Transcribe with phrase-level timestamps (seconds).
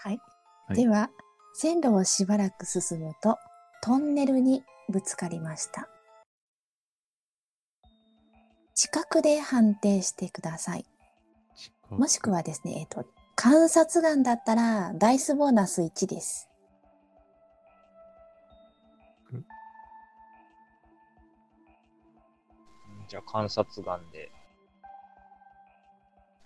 [0.00, 0.20] はい。
[0.68, 1.10] はいでは、
[1.54, 3.36] 線路をしばらく進むと、
[3.82, 5.88] トンネルにぶつかりました。
[8.74, 10.86] 近くで判定してください。
[11.90, 16.48] もしくはですね、えっ、と、観察眼だったら、ダイスボーナス1です。
[23.08, 24.30] じゃあ観察眼で。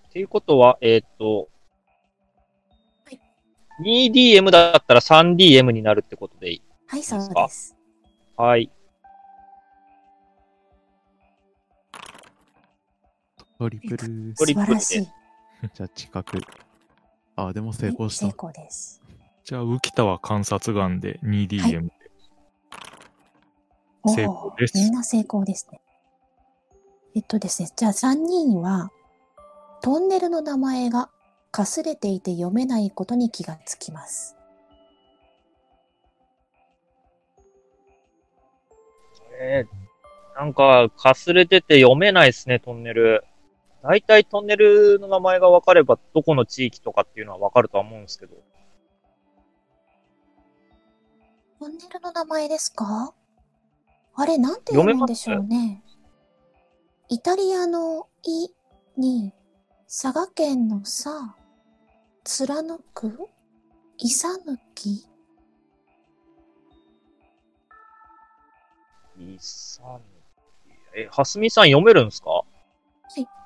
[0.09, 1.52] っていうことは、えっ、と、はい
[3.83, 7.75] 2DM だったら 3DM になるってことでいいはい、そういいです。
[8.37, 8.71] はい。
[13.59, 14.35] トリプル。
[14.35, 15.09] トリプルで素晴らしい。
[15.75, 16.39] じゃあ近く。
[17.37, 18.33] あ、でも成功した成。
[18.37, 19.01] 功です。
[19.45, 21.93] じゃあ、浮田は観察眼で 2DM で。
[24.05, 25.81] 成功おーですみんな成功ですね。
[27.15, 28.91] えっとですね、じゃあ3人は、
[29.81, 31.09] トンネルの名前が
[31.53, 34.37] かすれていて読めないことに気がつきます。
[39.39, 43.23] えー、なんか、かすれてて読めないですね、トンネル。
[43.83, 48.37] 大体トンネルの名前が分かれば、どこの地域とかっていうのは分かるとは思うんですけど。
[51.61, 53.13] トンネルの名前ですか？
[54.15, 55.83] あれ、なんて読むんでしょうね。
[57.11, 58.49] イタリアのイ
[58.97, 59.35] に、
[59.87, 61.37] 佐賀県のさ、
[62.25, 63.29] 貫く、
[63.99, 64.93] いさぬき、
[69.19, 70.01] いさぬ
[70.65, 70.99] き。
[70.99, 72.45] え、はすみさん読めるんですか？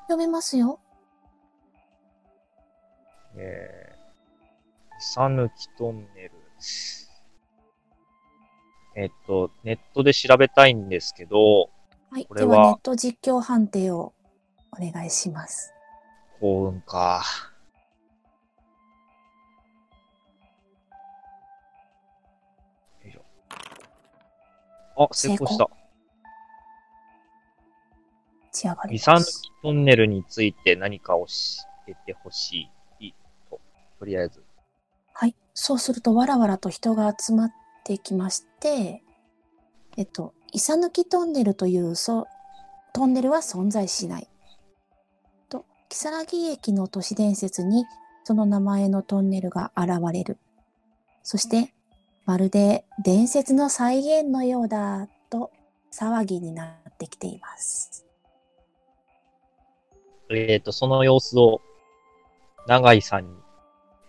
[0.08, 0.78] 読めますよ。
[3.34, 6.32] えー、いさぬきトンネル。
[8.94, 11.70] えっと、ネットで調べたいんですけど、
[12.10, 12.26] はい。
[12.26, 14.14] これは、ネット実況判定を
[14.72, 15.72] お願いします。
[16.40, 17.22] 幸運か。
[24.96, 25.68] あ、成功した。
[28.52, 29.42] 仕上がりイサ抜ます。
[29.42, 31.26] きトンネルについて何か教
[31.88, 32.70] えてほし
[33.00, 33.12] い
[33.50, 33.60] と。
[33.98, 34.42] とりあえず。
[35.12, 35.36] はい。
[35.54, 37.52] そうすると、わらわらと人が集まっ
[37.84, 39.02] てきまして、
[39.96, 42.26] えっと、イサ抜きトンネルというそ
[42.92, 44.28] トンネルは存在しない。
[45.50, 47.84] と、木更木駅の都市伝説に
[48.24, 50.38] その名前のトンネルが現れる。
[51.22, 51.74] そして、
[52.26, 55.52] まるで伝説の再現のようだと
[55.92, 58.04] 騒ぎになってきています。
[60.28, 61.60] えっ、と、その様子を、
[62.66, 63.30] 長井さんに、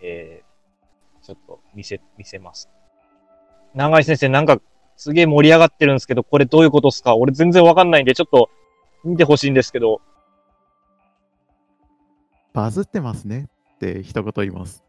[0.01, 2.69] えー、ちょっと見せ、見せます。
[3.75, 4.59] 長井先生、なんか、
[4.95, 7.15] すげえ盛り上がってるんですけど、これどういうことっすか？
[7.15, 8.49] 俺全然わかんないんで、ちょっと、
[9.03, 10.01] 見てほしいんですけど、
[12.51, 14.83] バズってますねって一言言います。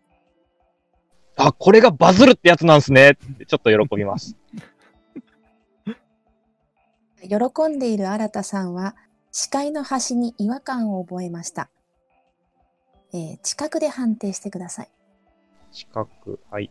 [1.38, 4.36] あ、これがバズるってやつなんですねって、ちょっと喜びます。
[7.22, 8.96] 喜んでいる新田さんは
[9.32, 11.68] 視界の端に違和感を覚えました。
[13.12, 14.90] えー近くで判定してください。
[15.70, 16.08] 四角、
[16.50, 16.70] はい。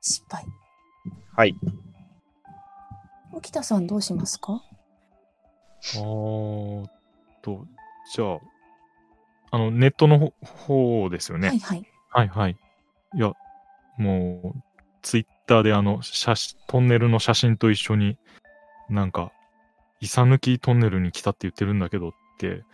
[0.00, 0.44] 失敗。
[1.34, 1.54] はい。
[3.32, 4.62] 沖田さんどうしますか？
[5.94, 6.86] あー
[7.42, 7.66] と、
[8.12, 8.38] じゃあ、
[9.52, 10.32] あの、ネットのほ
[11.04, 11.48] 方ですよね。
[11.48, 11.84] はいはい。
[12.10, 12.56] はいはい。
[13.14, 13.32] いや、
[13.96, 14.58] もう、
[15.02, 18.18] ツイッターであの、写真、トンネルの写真と一緒に、
[18.88, 19.32] なんか、
[20.00, 22.64] イサ抜きトンネルに来たって言ってるんだけどって、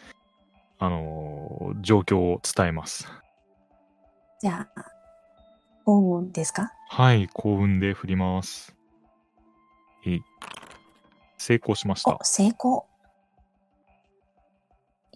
[0.79, 3.07] あのー状況を伝えます。
[4.41, 4.85] じゃあ、
[5.85, 6.73] 幸運ですか？
[6.89, 8.75] はい、幸運で振ります。
[10.05, 10.21] いい。
[11.39, 12.19] 成功しましたお、。
[12.23, 12.87] 成功。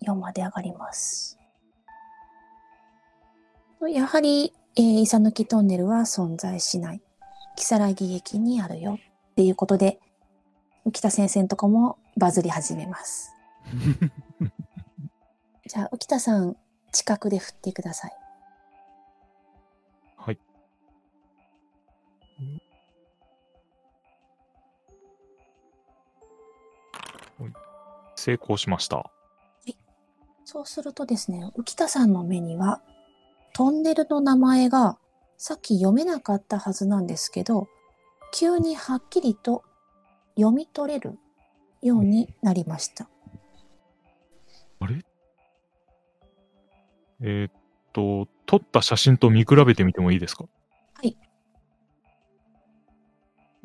[0.03, 1.39] 4まで上がります。
[3.89, 7.01] やはり、えー、イサ抜きトンネルは存在しない。
[7.57, 8.99] 木更木駅にあるよ。
[9.33, 9.99] っていうことで、
[10.87, 13.33] 浮田先生のとこもバズり始めます。
[15.67, 16.57] じゃあ、浮田さん、
[16.93, 18.17] 近くで振ってください。
[20.17, 20.39] はい
[28.17, 29.11] 成功しました。
[30.49, 32.81] そうするとですね、浮田さんの目には、
[33.53, 34.97] トンネルの名前が
[35.37, 37.67] さっき読めなかったはずなんですけど、
[38.33, 39.65] 急にはっきりと
[40.37, 41.19] 読み取れる
[41.83, 43.09] ようになりました。
[44.79, 45.05] あれ？
[47.23, 47.53] えーっ
[47.93, 50.45] と、撮った写真と見比べてみてもいいですか？
[50.95, 51.19] はい。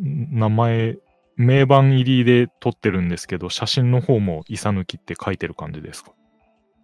[0.01, 0.97] ん名前、
[1.35, 6.13] 名盤入りで撮ってるんですけど、写真の方もイサ抜きって書いてる感じですか？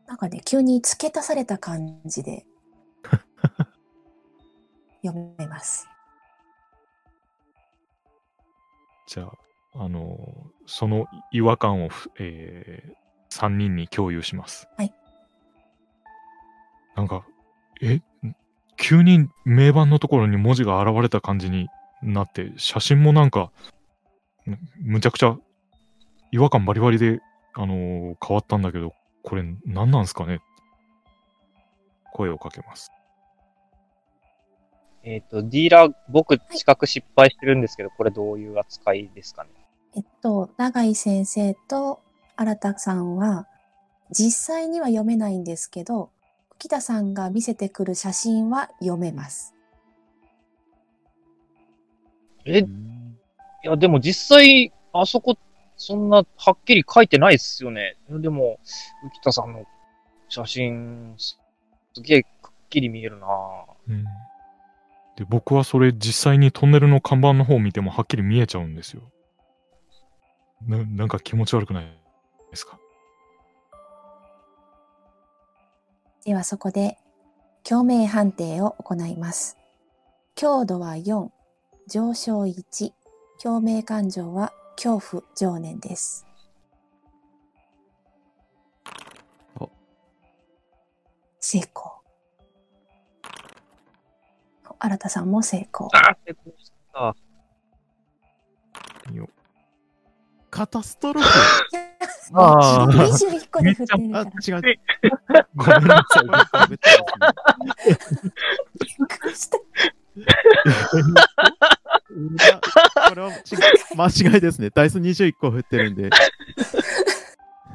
[0.07, 2.45] なんかね、急に付け足された感じで
[5.03, 5.87] 読めます。
[9.07, 10.17] じゃあ、あの、
[10.65, 14.67] その違和感をふ、えー、3人に共有します。
[14.77, 14.93] はい。
[16.95, 17.25] なんか、
[17.81, 18.01] え、
[18.77, 21.67] 急に名盤のところに文字が現れた感じに
[22.01, 23.51] なって、写真もなんか、
[24.45, 25.37] むむちゃくちゃ
[26.31, 27.19] 違和感バリバリで、
[27.53, 28.93] あのー変わったんだけど、
[29.27, 30.39] これ何なんすかね？
[32.13, 32.93] 声をかけます。
[35.03, 39.49] えっ、と、ディーラー、僕、資格失敗してるんですけど、これどういう扱いですかね？
[39.97, 41.99] えっと、永井先生と
[42.37, 43.47] 新田さんは、
[44.11, 46.09] 実際には読めないんですけど、
[46.57, 49.53] 浮田さんが見せてくる写真は読めます。
[52.45, 53.17] え、いうん
[53.61, 55.37] や、でも実際、あそこ、
[55.77, 57.95] そんなはっきり書いてないっすよね。
[58.09, 58.59] でも、
[59.05, 59.63] 浮田さんの
[60.27, 61.39] 写真、す
[61.93, 63.27] すげえくっきり見えるな
[63.87, 64.03] うん
[65.15, 69.01] で、僕はそれ実際にトンネルの看板の方を見てもはっきり見えちゃうんですよ。
[70.67, 71.85] な、なんか気持ち悪くない
[72.51, 72.79] ですか？
[76.25, 76.97] ではそこで、
[77.63, 79.57] 共鳴判定を行います。
[80.35, 81.29] 強度は4、
[81.87, 82.91] 上昇1、
[83.41, 86.23] 共鳴感情は恐怖、情念です。
[89.59, 89.71] お
[91.39, 91.67] 成功。
[94.79, 95.89] 新田さんも成功。
[95.95, 97.15] あ成功した。
[99.11, 99.27] よ
[100.51, 101.27] カタストロフ
[102.35, 104.57] あー21個で振ってるあ、から。
[104.57, 104.79] 違う。
[105.55, 106.25] ごめんなさい。
[106.69, 106.79] びっ
[109.07, 109.57] くりした。
[113.09, 113.55] これはち
[113.95, 114.71] 間違いですね。
[114.71, 116.09] ダイス21個振ってるんで。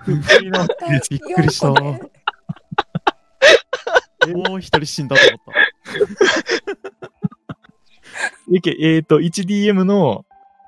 [0.06, 0.66] びっくりな
[1.10, 2.10] びっくりした4個
[4.26, 5.52] でもう一人死んだと思った。
[8.50, 10.24] いけ、えっ、と、1DM の、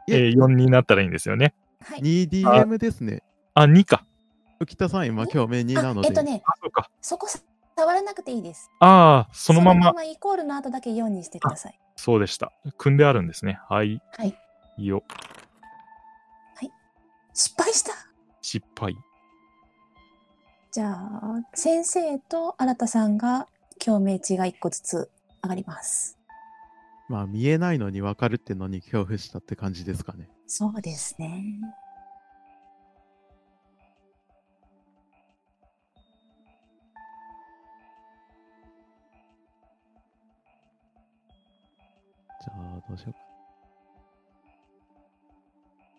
[0.06, 1.54] いええー4になったらいいんですよね。
[1.80, 2.00] はい。
[2.00, 3.22] 2DM ですね。
[3.54, 4.04] あ、2か。
[4.60, 6.08] 浮田さん今共鳴2なので。
[6.08, 6.90] あえっとね、あ、そうか。
[7.00, 7.26] そこ
[7.76, 8.70] 触らなくていいです。
[8.80, 11.78] ああ、そのまま、イコールの後だけ4にしてください。
[11.96, 12.52] そうでした。
[12.78, 13.58] 組んであるんですね。
[13.68, 14.00] はい。
[14.16, 14.36] はい。
[14.78, 15.02] いいよ。
[17.34, 17.92] 失敗した。
[18.40, 18.96] 失敗。
[20.70, 23.48] じゃあ、先生と新田さんが
[23.78, 25.10] 共鳴値が1個ずつ
[25.42, 26.18] 上がります。
[27.08, 30.30] まあ見えないのに分かるってのに恐怖したって感じですかね。
[30.46, 31.44] そうですね。
[42.94, 43.18] どうしようか。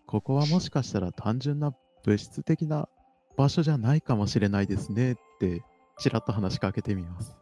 [0.07, 2.87] ここはもしかしたら単純な物質的な
[3.35, 5.61] 場所じゃないかもしれないですねって
[5.97, 7.35] ちらっと話しかけてみます。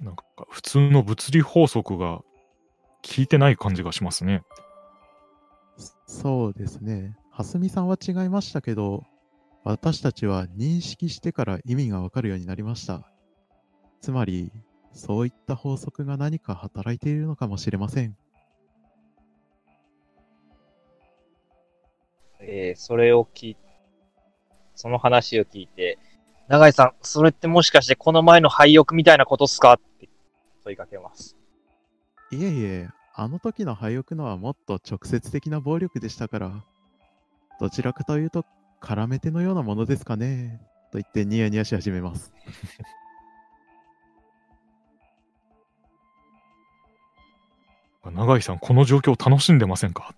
[0.00, 2.24] なんか、普通の物理法則が効
[3.18, 4.42] いてない感じがしますね。
[6.06, 7.16] そうですね。
[7.30, 9.04] 蓮見さんは違いましたけど、
[9.62, 13.12] 私たちは認識してから意味がわかるようになりました。
[14.02, 14.50] つまり、
[14.92, 18.16] そういった法則が何か働いているのかもしれません。
[22.40, 23.56] えーそれを聞い
[24.74, 25.98] その話を聞いて、
[26.48, 29.74] 永井さん、それってもしかしてこの前の廃屋みたいなことっすか？
[29.74, 30.08] って
[30.64, 31.36] 問いかけます。
[32.30, 36.64] いえいえ、あの時の廃屋のはもっと直接的な暴力でしたから、
[37.60, 38.44] どちらかというと、
[38.80, 40.60] 絡め手のようなものですかね。
[40.90, 42.32] と言ってニヤニヤし始めます。
[48.10, 50.14] 長井さん、この状況楽しんでませんか？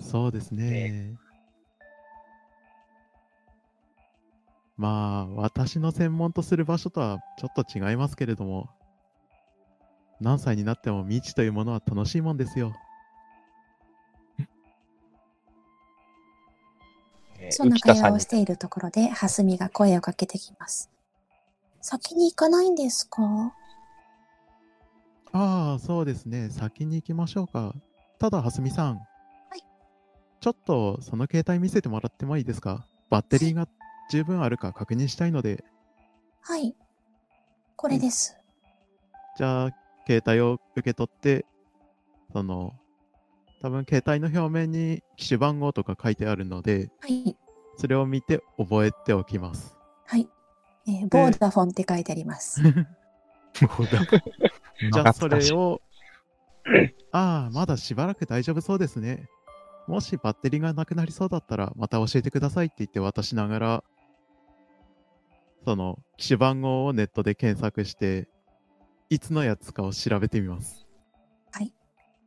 [0.00, 1.14] そうですね。
[4.76, 8.70] まあ、私の専門とする場所とはちょっと違いますけれども、
[10.20, 12.74] 何歳になっても未知というものは楽しいもんですよ。
[17.38, 20.90] えーそんな会話をしているところで、蓮見が声をかけてきます。
[21.80, 23.54] 先に行かないんですか？
[25.32, 26.50] ああ、そうですね。
[26.50, 27.74] 先に行きましょうか。
[28.18, 28.96] ただ、蓮見さん。
[28.96, 29.02] は
[29.56, 29.60] い。
[30.40, 32.86] ちょっと、その携帯見せてもらってもいいですか？
[33.10, 33.66] バッテリーが
[34.10, 35.64] 十分あるか確認したいので、
[36.40, 36.74] はい。
[37.76, 38.36] これです。
[39.36, 39.70] じゃあ、
[40.06, 41.46] 携帯を受け取って、
[42.32, 42.74] その、
[43.60, 47.36] 多分携帯の表面に機種番号とか書いてあるので、はい。
[47.78, 49.76] それを見て覚えておきます。
[50.06, 50.28] はい。
[50.86, 52.60] えーボーダフォンって書いてあります。
[54.90, 55.80] じゃあ、それを
[57.12, 59.28] ああ、まだしばらく大丈夫そうですね。
[59.86, 63.84] もしバッテリーがなくなりそうだったら、また教えてくださいって言って渡しながら、
[65.64, 68.28] その、機種番号をネットで検索して、
[69.10, 70.86] いつのやつかを調べてみます。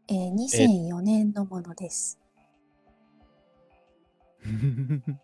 [0.07, 2.19] えー、2004年のものです。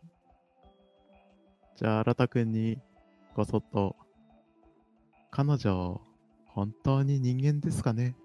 [1.75, 2.81] じゃあ、新田くんに、
[3.35, 3.95] こそっと、
[5.29, 6.01] 彼女、
[6.53, 8.15] 本当に人間ですかね？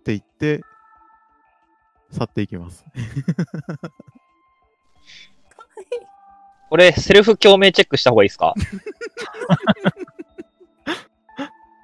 [0.00, 0.62] って言って、
[2.10, 2.84] 去っていきます。
[6.68, 8.54] これ、セルフ共鳴チェックした方がいいですか？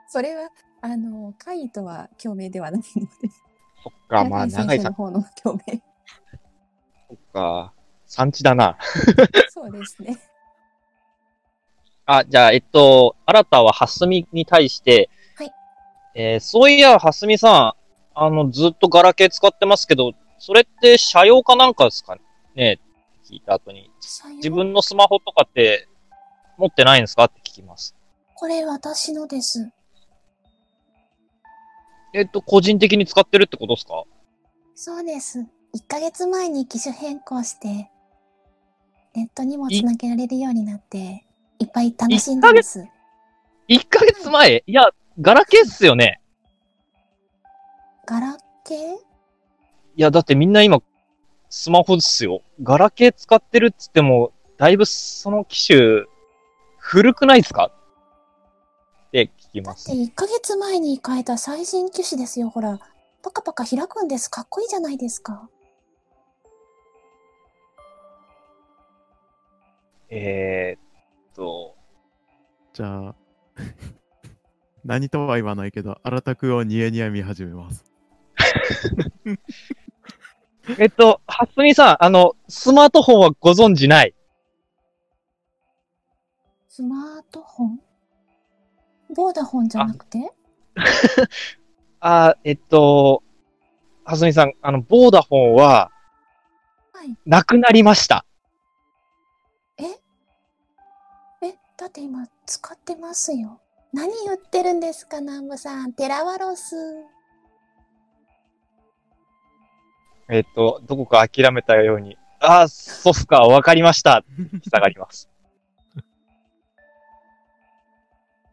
[0.09, 0.49] それは、
[0.81, 3.09] あの、会とは共鳴ではないので、
[3.83, 5.83] そっか、まあ、永長井さの方の共鳴。
[7.09, 7.73] そっか、
[8.07, 8.79] 産地だな。
[9.51, 10.17] そうですね。
[12.05, 15.09] あ、じゃあ、えっと、新たはハスミに対して、はい。
[16.19, 17.75] えーそういや、ハスミさ
[18.15, 22.17] ん、あの、ずっとガラケー使ってますけど、それって社用かなんかですか
[22.55, 22.81] ね？
[23.31, 23.91] 聞いた後に。
[24.37, 25.87] 自分のスマホとかって
[26.57, 27.25] 持ってないんですか？
[27.25, 27.95] って聞きます。
[28.35, 29.71] これ私のです。
[32.15, 34.05] えっと、個人的に使ってるってことですか？
[34.75, 35.41] そうです。
[35.41, 35.47] 1
[35.87, 37.91] ヶ月前に機種変更して、
[39.15, 41.27] ネットにもつなげられるようになって、
[41.59, 42.87] いっぱい楽しんでます。
[43.69, 44.31] ?1 ヶ月？
[44.31, 44.63] 前？
[44.67, 44.89] いや、
[45.21, 46.21] ガラケーっすよね。
[48.07, 48.79] ガラケー？
[48.79, 48.97] い
[49.97, 50.83] や、だってみんな今、
[51.49, 52.43] スマホですよ。
[52.63, 56.05] ガラケー使ってるっつっても、だいぶその機種、
[56.79, 57.73] 古くないですか？
[59.09, 60.03] って聞きますだって。
[60.03, 62.79] 1ヶ月前に変えた最新機種ですよ、ほら。
[63.23, 64.29] パカパカ開くんです。
[64.31, 65.49] かっこいいじゃないですか。
[70.11, 71.75] えー、っと、
[72.75, 73.15] じゃあ、
[74.87, 77.85] 何とは言わないけど、新田くんをニヤニヤ見始めます。
[80.79, 84.15] えっと、はすみさん、あの、スマートフォンはご存知ない？
[86.69, 87.81] スマートフォン？
[89.15, 90.33] ボーダフォンじゃなくて？
[91.99, 93.25] あ ーえっと、
[94.05, 95.91] はすみさん、あの、ボーダフォンは、
[96.93, 97.17] はい。
[97.27, 98.25] なくなりました。
[99.79, 99.83] え？
[101.45, 103.61] え、だって今使ってますよ。
[103.97, 105.95] 何言ってるんですか、南部さん。
[105.95, 106.77] テラワロス。
[110.29, 114.23] えっと、どこか諦めたように、ああ、そうっすか、わかりました。
[114.69, 115.31] 下がります。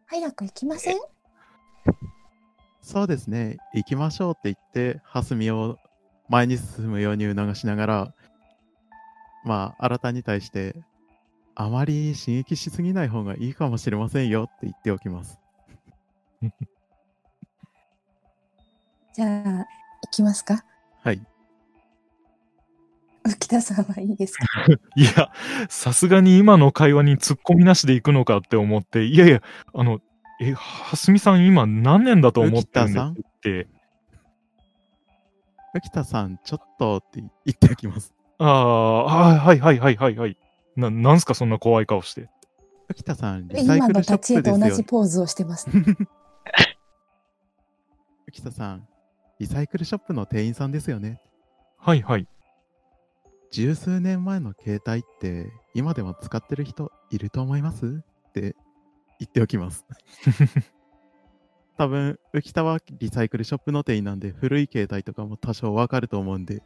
[0.07, 0.97] 早く行きません？
[2.81, 5.77] そうですね、行きましょうって言って、ハスミを
[6.29, 8.13] 前に進むように促しながら、
[9.43, 10.73] まあ、新たに対して、
[11.55, 15.39] あまり刺激しすぎない方がいいかもしれませんよって言っておきます。
[19.15, 19.67] じゃあ、行
[20.11, 20.65] きますか？
[21.03, 21.21] はい。
[23.25, 24.45] 浮田さんはいいですか？
[24.95, 25.31] いや、
[25.69, 29.41] さすがに今の会話に突っ込みなしで行くのかって思って、いやいや、
[29.73, 29.99] あの、
[30.41, 33.67] え、はすみさん今何年だと思ってるんですって、
[35.75, 38.13] 浮田さん、ちょっとって言っておきます。
[38.39, 39.03] ああ、
[39.37, 40.37] はいはいはいはいはい。
[40.75, 42.29] な、なんすかそんな怖い顔して。
[42.89, 44.83] 浮田さん、リサイ今のクルショッ立ち絵と同プですよじ。
[44.89, 45.69] ポーズをしてます。
[45.69, 45.95] 浮
[48.43, 48.87] 田さん、
[49.39, 51.21] リサイクルショップの店員さんですよね。
[51.77, 52.27] はいはい。
[53.51, 58.03] 十数年前の携帯って今でも使ってる人いると思います？
[58.29, 58.55] って
[59.19, 59.85] 言っておきます。
[61.77, 66.63] 多分、浮田はリサイクルショップの店員なんで古い携帯とかも多少わかると思うんで、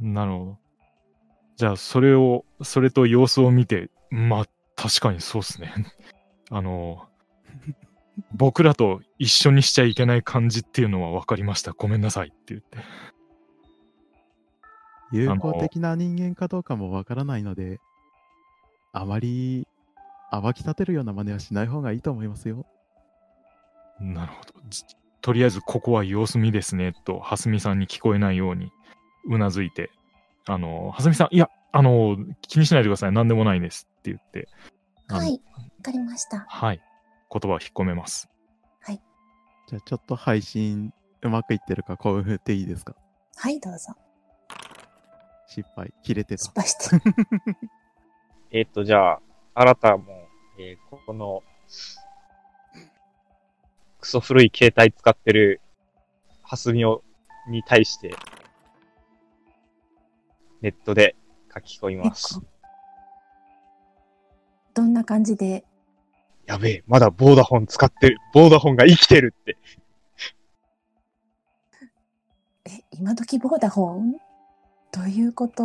[0.00, 0.58] なるほど。
[1.58, 4.46] じゃあ、それを、それと様子を見て、まあ、
[4.76, 5.74] 確かにそうっすね。
[6.50, 7.08] あの、
[8.32, 11.72] 僕らと一緒にしちゃいけない感じっていうのは分かりました。
[11.72, 12.78] ごめんなさいって言って。
[15.10, 17.80] 友好的な人間かどうかもわからないので、
[18.92, 19.66] あまり
[20.30, 22.66] 暴き立てるような真似はしない方がいいと思いますよ。
[23.98, 24.54] なるほど。
[24.68, 24.84] じ
[25.22, 28.70] とりあえず、ここは様子見ですね、と、はすみさんに聞こえないように、
[29.26, 29.90] うなずいて、
[30.48, 33.12] あの、はすみさん、いや、あの、気にしないでください。
[33.12, 34.48] 何でもないですって言って、
[35.08, 35.32] はい。
[35.32, 35.38] わ
[35.82, 36.46] かりました。
[36.48, 36.80] はい。
[37.30, 38.28] 言葉を引っ込めます。
[39.70, 42.94] じゃあちょっと配信うまくいってるか興奮振っていいですか？
[43.36, 43.92] はい、どうぞ。
[45.46, 46.52] 失敗、切れてた失。
[46.58, 46.96] 敗して。
[48.50, 49.20] えっと、じゃあ、
[49.52, 50.26] 新たも、
[50.58, 51.42] えーこの、
[54.00, 55.60] クソ古い携帯使ってる、
[56.42, 57.04] ハスミを、
[57.50, 58.14] に対して、
[60.60, 61.16] ネットで
[61.54, 62.40] 書き込みます。
[64.74, 65.64] どんな感じで？
[66.46, 68.18] やべえ、まだボーダフォン使ってる。
[68.32, 69.56] ボーダフォンが生きてるって。
[72.92, 74.12] 今時ボーダホン？
[74.92, 75.64] どういうこと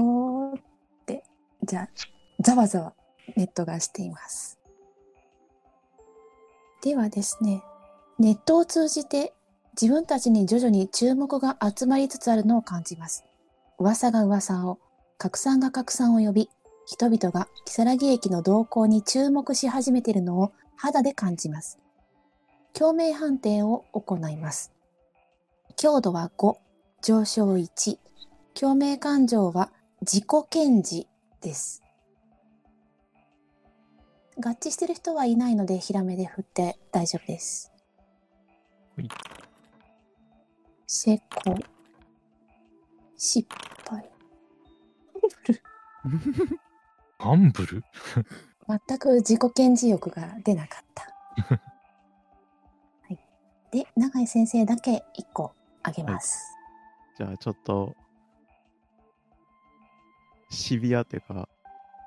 [0.58, 0.60] っ
[1.06, 1.24] て、
[1.64, 1.90] じゃあ、
[2.42, 2.94] ざわざわ
[3.36, 4.60] ネットがしています。
[6.82, 7.64] ではですね、
[8.20, 9.34] ネットを通じて
[9.82, 13.24] 自分たちに徐々に注目が集まりつつあるのを感じます。
[13.80, 14.80] 噂が噂を、
[15.24, 16.50] 拡散が拡散を呼び、
[16.86, 21.80] 人々が如月駅の動向に注目し始めているのを肌で感じます。
[22.74, 24.74] 共鳴判定を行います。
[25.78, 26.58] 強度は5、
[27.02, 28.00] 上昇1、
[28.54, 31.08] 共鳴感情は自己顕示
[31.40, 31.82] です。
[34.36, 37.72] 合致してる人はいないので、ヒラメで振って大丈夫です。
[38.98, 39.08] はい
[40.86, 41.14] 成
[41.46, 41.58] 功。
[43.18, 43.48] 失
[43.90, 44.13] 敗。
[46.04, 47.84] ファンブル？
[48.68, 51.04] 全く自己顕示欲が出なかった。
[51.44, 51.60] は
[53.10, 53.20] い。
[53.72, 56.56] で、永井先生だけ1個あげます。
[57.18, 57.96] じゃあちょっと、
[60.50, 61.48] シビアっていうか、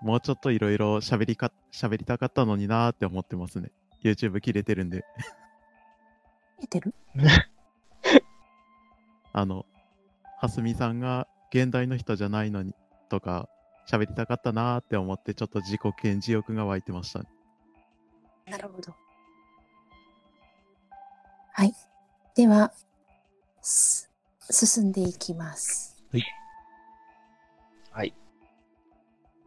[0.02, 3.70] もうちょっといろいろ喋りか、喋りたかったのになーって思ってますね。
[4.02, 5.04] YouTube 切れてるんで。
[6.60, 6.94] 出てる？
[9.32, 9.66] あの、
[10.38, 12.74] はすみさんが現代の人じゃないのに
[13.08, 13.48] とか、
[13.88, 17.24] 喋りたかったなーって思って、ちょっと自己顕示欲が湧いてました。
[18.50, 18.94] なるほど。
[21.52, 21.72] はい。
[22.34, 22.72] では、
[23.62, 24.10] す
[24.50, 25.96] 進んでいきます。
[27.90, 28.14] はい。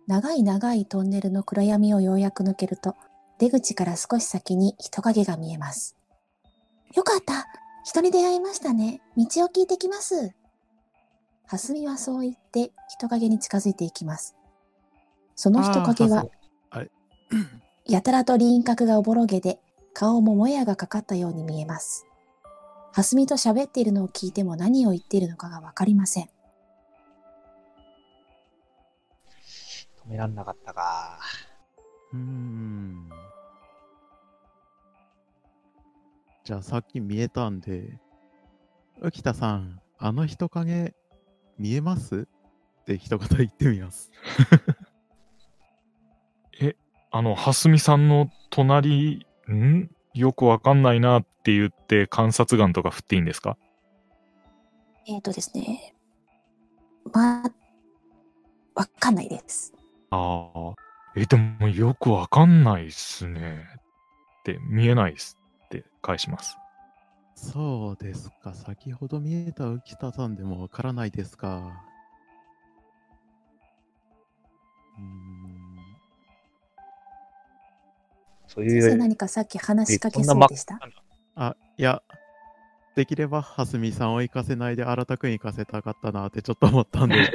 [0.08, 2.96] 長い長いトンネルの暗闇をようやく抜けると、
[3.38, 5.96] 出口から少し先に人影が見えます。
[6.96, 7.46] よかった
[7.84, 9.02] 人に出会いましたね。
[9.16, 10.34] 道を聞いてきます。
[11.52, 14.36] はすみはそう言って人影に近づいていきます。
[15.36, 16.28] その人影は
[17.90, 19.58] やたらと輪郭がおぼろげで、
[19.96, 22.06] 顔ももやがかかったように見えます。
[22.94, 26.26] はすみと喋っているのを聞いても何を言っているのかがわかりません。
[26.26, 26.30] 止
[30.12, 31.20] めらんなかったか。
[32.14, 33.10] うーん。
[36.44, 37.98] じゃあさっき見えたんで、
[39.02, 40.94] 浮田さん、あの人影
[41.60, 42.28] 見えます？
[42.82, 44.12] って一言言ってみます。
[47.12, 49.90] あの、はすみさんの隣、ん？
[50.14, 53.58] よくわかんないなって言って観察眼とか振っていいんですか？
[55.08, 55.96] えーとですね。
[57.12, 57.52] まあ、
[58.76, 59.74] わかんないです。
[60.12, 60.76] ああ。
[61.16, 63.66] え、でもよくわかんないっすね。
[64.42, 66.59] って、見えないっすって返します。
[67.42, 68.54] そうですか。
[68.54, 71.82] 先ほど見えた浮田さんでもわからないですか。
[74.98, 75.80] うーん。
[78.46, 80.80] そういう、先生何かさっき話しかけえそうでした？
[81.36, 82.02] あ、いや、
[82.96, 87.16] できれば、はすみさんを行かせないで、新たくん行かせたかったなってちょっと思ったんで。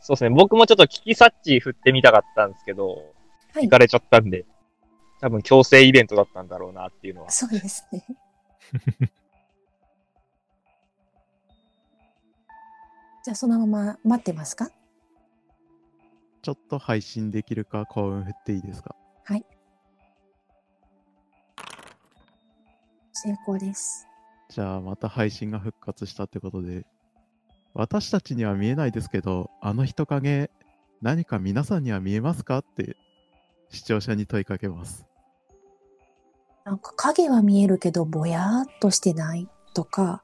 [0.00, 0.30] そうですね。
[0.30, 3.14] 僕もちょっと聞き察知振ってみたかったんですけど、
[3.54, 4.44] はい行かれちゃったんで、
[5.20, 7.30] 多分強制イベントだったんだろうなっていうのは。
[7.30, 8.04] そうですね。
[13.24, 14.68] じゃあそのまま待ってますか？
[16.42, 18.94] ちょっと配信できるか幸運振っていいですか？
[19.24, 19.46] はい。
[23.12, 24.06] 成功です。
[24.50, 26.84] じゃあまた配信が復活したってことで、
[27.72, 30.50] 私たちには見えないですけど、あの人影、
[31.00, 32.58] 何か皆さんには見えますか？
[32.58, 32.98] って
[33.74, 35.04] 視聴者に問いかけます。
[36.64, 40.22] なんか影は見えるけどぼやーっとしてないとか、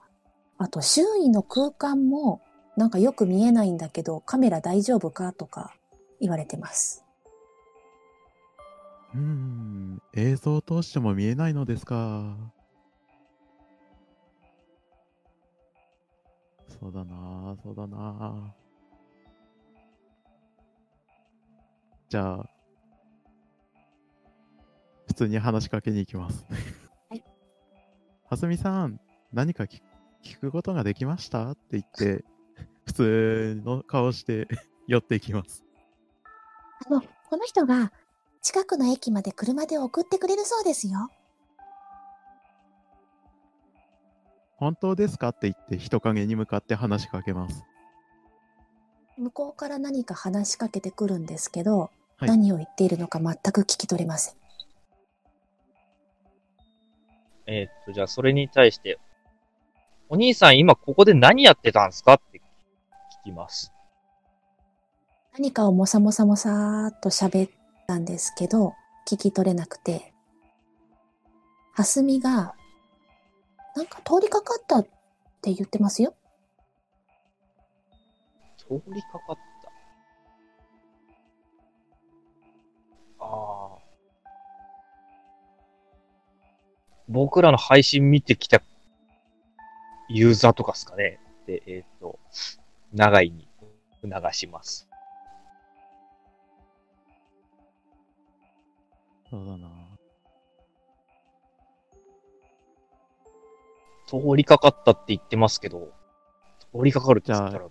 [0.56, 2.40] あと周囲の空間も
[2.76, 5.74] なんかよく見えないんだけどカメラ大丈夫かとか
[6.20, 7.04] 言われてます。
[9.14, 12.36] うーん、映像を通しても見えないのですか。
[16.80, 18.54] そうだなあそうだなあ
[22.08, 22.59] じゃあ、普
[25.20, 26.46] 通に話しかけに行きます。
[27.10, 27.22] はい。
[28.28, 29.00] はすみさん、
[29.32, 29.80] 何か聞
[30.22, 31.50] 聞くことができました？
[31.50, 32.24] って言って、
[32.86, 34.48] 普通の顔して
[34.86, 35.64] 寄っていきます。
[36.86, 37.92] あの、この人が
[38.42, 41.10] 近くの駅まで車で送ってくれるそうですよ。
[44.56, 45.30] 本当ですか？
[45.30, 47.64] って言って人影に向かって話しかけます。
[49.18, 54.34] 向こうから何か話しかけてくるんですけど、はい何を言っているのか全く聞き取れません。
[57.52, 59.00] えーっと、じゃあそれに対して、
[60.08, 63.72] お兄さん今ここで何やってたんすかって聞きます。
[65.32, 67.50] 何かをもさもさもさーっと喋っ
[67.88, 68.74] たんですけど、
[69.08, 70.12] 聞き取れなくて、
[71.72, 72.54] はすみが、
[73.74, 74.84] なんか通りかかったっ
[75.42, 76.14] て言ってますよ。
[78.58, 79.36] 通りかかっ
[83.18, 83.24] た。
[83.24, 83.79] ああ。
[87.10, 88.62] 僕らの配信見てきた
[90.08, 91.18] ユーザーとかですかね。
[91.46, 92.20] で、えっ、と、
[92.92, 93.48] 長いに
[94.02, 94.88] 促します。
[99.28, 99.68] そうだな。
[104.06, 105.92] 通りかかったって言ってますけど、
[106.72, 107.64] 通りかかるって言ったら、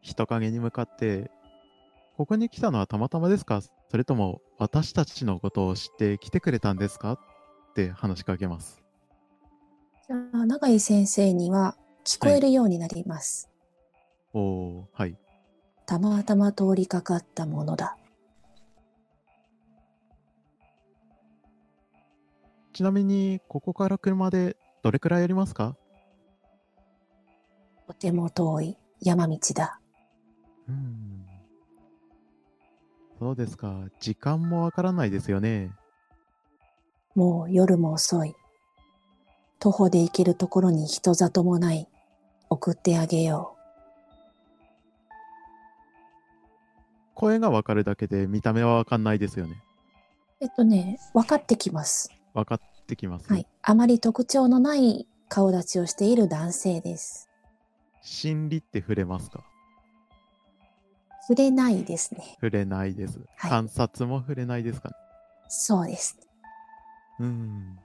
[0.00, 1.32] 人影に向かって、
[2.16, 3.60] ここに来たのはたまたまですか？
[3.88, 7.18] それとも私たちのことを知って来てくれたんですか？
[7.72, 8.82] って話しかけます。
[10.06, 13.48] じゃあ、永井先生には聞こえるようになります。
[14.34, 15.16] おおはい。
[15.86, 17.96] たまたま通りかかったものだ。
[22.74, 25.76] ちなみに、ここから車でどれくらいありますか？
[27.86, 29.80] とても遠い山道だ。
[30.68, 31.26] うーん。
[33.18, 33.84] そうですか。
[34.00, 35.70] 時間もわからないですよね。
[37.14, 38.34] もう夜も遅い。
[39.58, 41.88] 徒歩で行けるところに人里もない。
[42.50, 43.56] 送ってあげよ
[47.14, 49.62] 声がわかるだけで見た目はわかんないですよね。
[50.40, 50.44] う。
[50.44, 52.10] えっとね、分かってきます。
[52.34, 53.32] わかってきます。
[53.32, 53.46] はい。
[53.62, 57.30] あまり特徴のない顔立ちをしている男性です。
[58.02, 59.44] 心理って触れますか？
[61.22, 62.36] 触れないですね。
[62.40, 63.20] 触れないです。
[63.36, 64.94] はい観察も触れないですかね？
[65.48, 66.18] そうです。
[67.20, 67.78] うーん。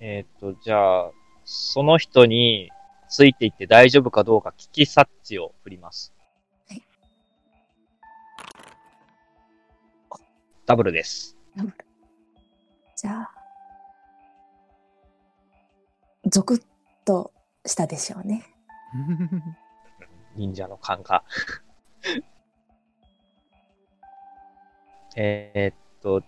[0.00, 1.12] えっ、と、じゃあ、
[1.44, 2.70] その人に
[3.08, 6.12] ついていって大丈夫かどうか聞き察知を振ります。
[6.68, 6.82] はい
[10.66, 11.36] ダブルです。
[12.96, 13.30] じゃあ、
[16.26, 16.62] ゾクッ
[17.04, 17.32] と
[17.66, 18.44] したでしょうね。
[20.36, 21.22] 忍者の勘が。
[25.16, 26.22] えーっと、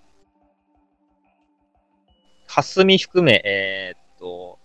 [2.56, 4.58] 霞含め、えーっと、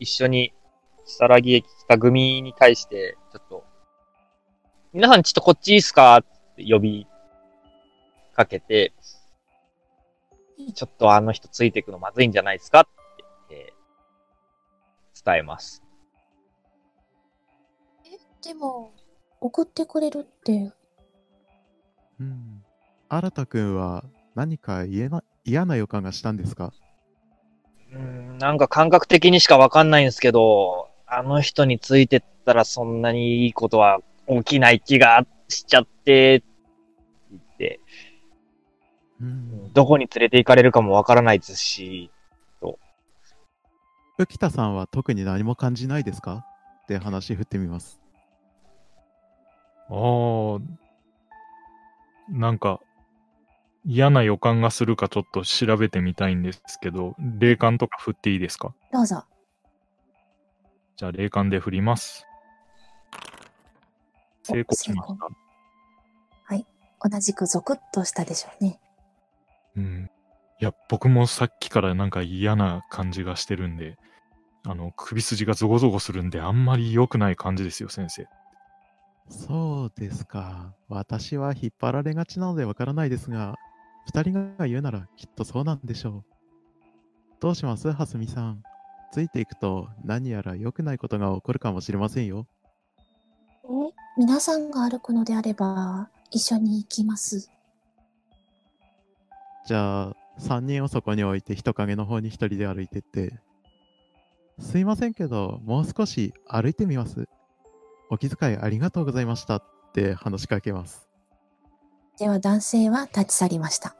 [0.00, 0.52] 一緒に、
[1.06, 3.64] 如月へ来た組に対して、ちょっと、
[4.92, 6.24] 皆さんちょっとこっちいいっすかっ
[6.56, 7.06] て呼び
[8.34, 8.92] かけて、
[10.74, 12.84] ちょっとあの人ついていくのまずいんじゃないですかっ
[13.48, 13.76] て、えー
[15.24, 15.82] 伝えます。
[18.42, 18.92] でも、
[19.40, 20.72] 送ってくれるって、
[22.20, 22.64] うん。
[23.08, 24.04] 新田くんは
[24.34, 26.72] 何か言えな嫌な予感がしたんですか？
[27.96, 28.02] うー
[28.34, 36.42] んなんか感覚的にしかわかんないんですけど、あの人についてったらそんなにいいことは起きない気がしちゃって、
[37.30, 37.80] 言って、
[39.20, 39.72] うん。
[39.72, 42.10] どこに連れて行かれるかもわからないですし、
[44.18, 46.46] 浮田さんは特に何も感じないですか？
[46.84, 48.00] って話振ってみます。
[49.90, 50.60] ああ、
[52.30, 52.80] なんか、
[53.86, 58.74] 嫌な予感がするかちょっと調べてみたいんですけど、霊感とか振っていいですか？
[58.92, 59.24] どうぞ。
[60.96, 62.26] じゃあ霊感で振ります。
[64.42, 65.26] 成功しまし成た。
[67.08, 68.80] 同じくゾクッとしたでしょうね。
[69.76, 70.10] うん。
[70.60, 73.96] いや、僕もさっきからなんか嫌な感じがしてるんで、
[74.64, 78.26] あの、首筋がゾゴゾゴするんで、あんまり良くない感じですよ、先生。
[79.28, 80.74] そうですか。
[80.88, 83.56] 私は引っ張られがちなのでわからないですが、
[84.06, 86.24] 二人が言うならきっとそうなんでしょう。
[87.40, 87.88] どうします？
[87.90, 88.62] はすみさん。
[89.12, 92.46] ついていくと何やら良くないことが起こるかもしれませんよ。
[93.64, 93.68] え？
[94.18, 97.50] 皆さんが歩くのであれば、一緒に行きます。
[99.66, 103.38] じゃあ、3人をそこに置いて人影の方に一人で歩いてって。
[104.58, 107.28] すいませんけど、もう少し歩いてみます。
[108.08, 111.08] お気遣いありがとうございましたって話しかけます。
[112.18, 113.94] では男性は立ち去りました。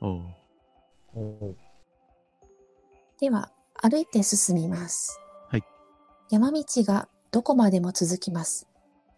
[0.00, 1.56] おう
[3.20, 5.20] では、歩いて進みます。
[5.50, 5.64] はい。
[6.30, 8.66] 山道がどこまでも続きます。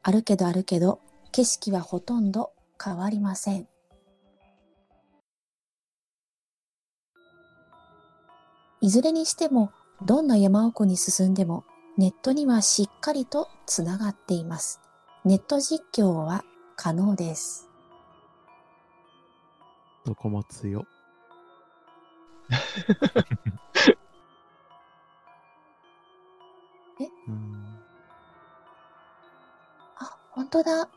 [0.02, 1.00] 歩けど歩けど、
[1.30, 2.52] 景色はほとんど
[2.82, 3.68] 変わりません。
[8.80, 9.70] いずれにしても、
[10.04, 11.64] どんな山奥に進んでも、
[11.96, 14.80] ネットにはしっかりとつながっています。
[15.24, 16.42] ネット実況は
[16.74, 17.71] 可能です。
[20.04, 20.84] どこも強。
[27.00, 27.04] え？
[27.28, 27.78] うん
[29.98, 30.88] あ、本当だ。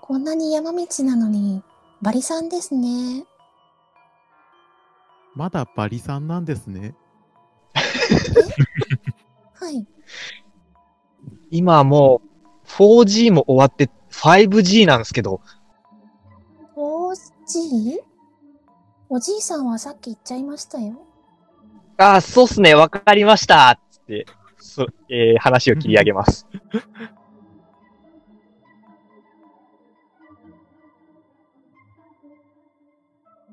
[0.00, 1.62] こんなに山道なのに、
[2.02, 3.24] バリさんですね。
[5.34, 6.94] まだバリさんなんですね。
[9.54, 9.86] はい。
[11.50, 12.20] 今も
[12.64, 15.40] う 4G も終わって 5G なんですけど、
[16.76, 18.11] 4G?
[19.14, 20.94] おじいさんはさっき言っちゃいましたよ。
[21.98, 24.24] ああ、そうっすね、わかりましたつって、
[24.58, 26.46] そえー話を切り上げます。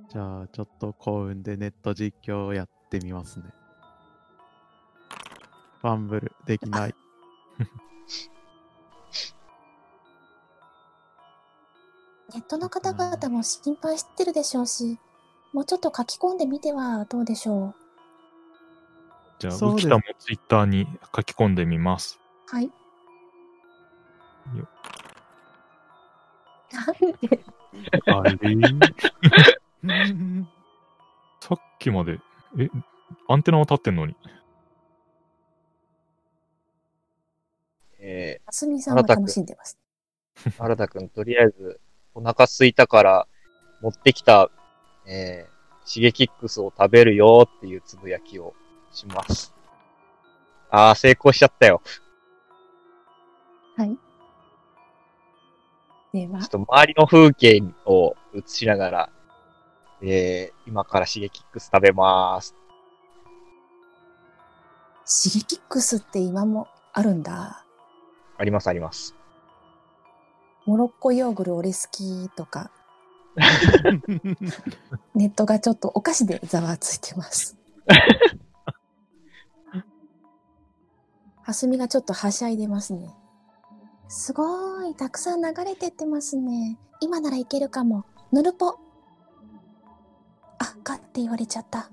[0.08, 3.48] じゃあ、ちょっと幸運でネット実況をやってみますね。
[5.82, 6.96] ファンブルできない。
[12.34, 14.98] ネットの方々も心配してるでしょうし、
[15.54, 17.74] もうちょっと書き込んでみてはどうでしょ
[19.40, 20.86] じゃあ、浮田もツイッターに
[21.16, 22.20] 書き込んでみます。
[22.52, 22.56] う。
[22.56, 22.66] はい。
[22.66, 22.72] よ
[26.72, 27.40] なんで？
[28.06, 28.38] あ れ
[31.40, 32.20] さっきまで、
[32.60, 32.70] え、
[33.28, 34.16] アンテナは立ってんのに。
[38.00, 39.78] えあすみさんは楽しんでます。
[40.46, 41.80] ー、原田くん、とりあえず、
[42.14, 43.28] お腹空いたから、
[43.82, 44.50] 持ってきた、
[45.12, 48.54] えー、シゲキックスを食べるよっていうつぶやきを
[48.92, 49.56] します。
[50.70, 51.82] あー、成功しちゃったよ。
[53.76, 53.98] はい。
[56.14, 59.10] ではちょっ、と周りの風景を映しながら、
[60.02, 62.56] えー、今からシゲキックス食べまーす。
[65.06, 67.66] シゲキックスって今もあるんだ？
[68.38, 69.16] ありますあります。
[70.66, 72.70] モロッコヨーグル俺好きとか、
[75.16, 77.58] ネットがちょっとお菓子でざわついてます。
[81.42, 83.10] はすみがちょっとはしゃいでますね。
[84.08, 86.78] すごい、たくさん流れてってますね。
[87.00, 88.06] 今ならいけるかも。
[88.32, 88.78] ぬるぽ。
[90.60, 91.90] あ、かって言われちゃった。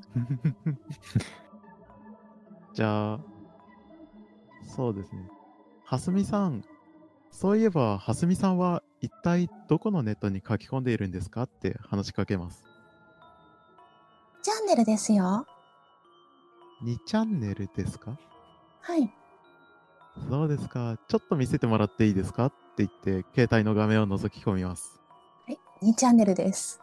[2.75, 3.21] じゃあ、
[4.65, 5.29] そうですね。
[5.85, 6.65] はすみさん、
[7.31, 12.63] そういえば、はすみさんは一体どこのネットに書き込んでいるんですかって話しかけます。
[14.43, 15.47] チャンネルですよ。
[16.85, 18.17] 2チャンネルですか？
[18.81, 19.11] はい。
[20.31, 20.99] そうですか。
[21.09, 25.01] ちょっと見せてもらっていいですかって言って、携帯の画面を覗き込みます。
[25.47, 26.81] はい、2チャンネルです。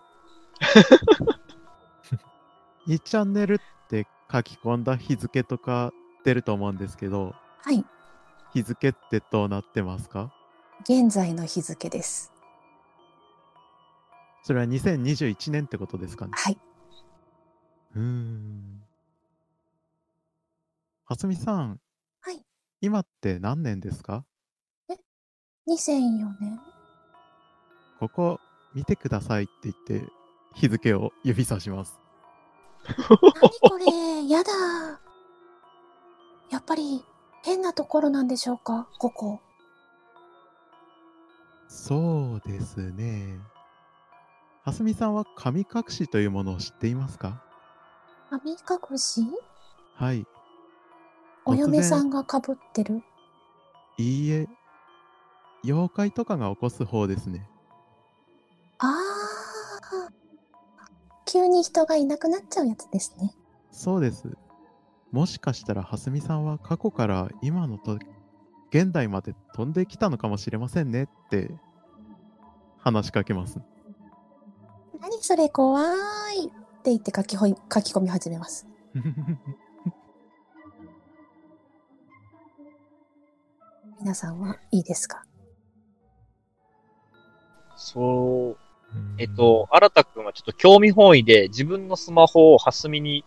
[2.87, 5.91] 2チャンネルって書き込んだ日付とか
[6.23, 7.83] 出ると思うんですけど、はい。
[8.53, 10.31] 日付ってどうなってますか？
[10.83, 12.31] 現在の日付です。
[14.43, 16.57] それは2021年ってことですかねはい。
[17.95, 18.83] うーん。
[21.05, 21.79] はすみさん。
[22.21, 22.43] はい。
[22.81, 24.25] 今って何年ですか
[25.69, 26.59] ？2004年。
[27.99, 28.39] ここ
[28.73, 30.05] 見てくださいって言って
[30.53, 32.01] 日付を指さします。
[32.85, 34.27] 何これ？
[34.27, 34.51] やだ。
[36.49, 37.05] やっぱり
[37.43, 38.89] 変なところなんでしょうか？
[38.99, 39.39] ここ。
[41.75, 43.39] そうですね。
[44.63, 47.43] はすみさんは神隠しというものを知っていますか？
[48.29, 49.23] 神隠し？
[49.95, 50.25] はい。
[51.45, 53.01] お嫁さんがかぶってる？
[53.97, 54.47] いいえ。
[55.65, 57.49] 妖怪とかが起こす方ですね。
[58.77, 58.93] ああ。
[61.25, 63.33] 急に人がいなくなっちゃうやつですね。
[63.71, 64.29] そうです。
[65.11, 67.97] もしかしたらはすみさんは過去から今のと
[68.73, 71.51] 現代まで飛んできたのかもしれませんねって
[72.79, 73.59] 話しかけます。
[74.99, 75.81] 何それ怖
[76.33, 76.49] いっ
[76.81, 78.67] て言って書きほい書き込み始めます。
[83.99, 85.23] 皆さんはいいですか？
[87.75, 88.57] そう、
[89.17, 93.23] えっと、新田くんはちょっと興味本位で自分のスマホをはすみに、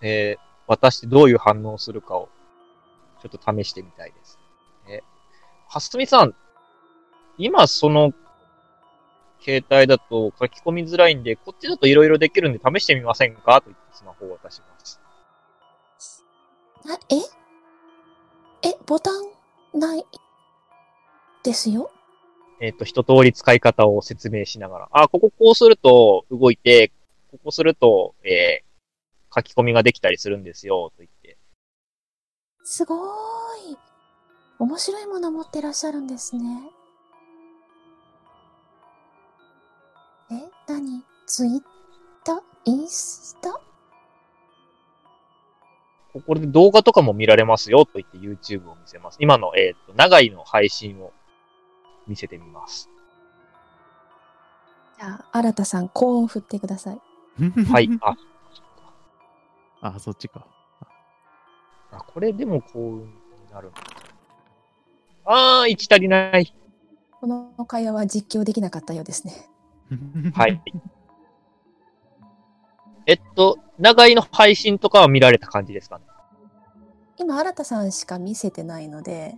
[0.00, 2.28] えー渡してどういう反応をするかを、
[3.22, 4.38] ちょっと試してみたいです。
[4.88, 5.02] え、
[5.68, 6.34] はすみさん、
[7.38, 8.12] 今その、
[9.40, 13.60] 携帯だと書き込みづらいんで、こっちだと色々できるんで試してみませんか？
[13.60, 15.00] と言ってスマホを渡します。
[16.84, 18.68] なえ？
[18.68, 20.04] え、ボタンない
[21.42, 21.90] ですよ？
[22.60, 26.92] えっ、と、一通り使い方を説明しながら、あ、こここうすると動いて、
[27.30, 28.70] ここすると、えー
[29.32, 31.19] 書き込みができたりするんですよ、と言って。
[32.64, 32.98] すごー
[33.72, 33.78] い。
[34.58, 36.70] 面白いもの持ってらっしゃるんですね。
[40.30, 41.02] え、何？
[41.26, 41.60] ツイッ
[42.24, 42.40] ター？
[42.66, 43.60] インスタ？
[46.26, 49.16] これで動画とかも見られますよ、と言って YouTube を見せます。
[49.20, 51.12] 今の、えっ、と、長いの配信を
[52.06, 52.90] 見せてみます。
[54.98, 57.00] じゃあ、新田さん、高音振ってください。
[57.72, 57.88] はい。
[58.02, 58.16] あ、
[59.80, 60.46] あ、そっちか。
[61.92, 63.06] あ、これでも幸運に
[63.52, 63.82] なるのか。
[65.24, 66.54] あー、1足りない。
[67.20, 69.48] この会話は実況できなかったようですね。
[70.34, 70.62] はい。
[73.06, 76.04] えっと、長井の配信とかは見られた感じですかね？
[77.18, 79.36] 今、新田さんしか見せてないので、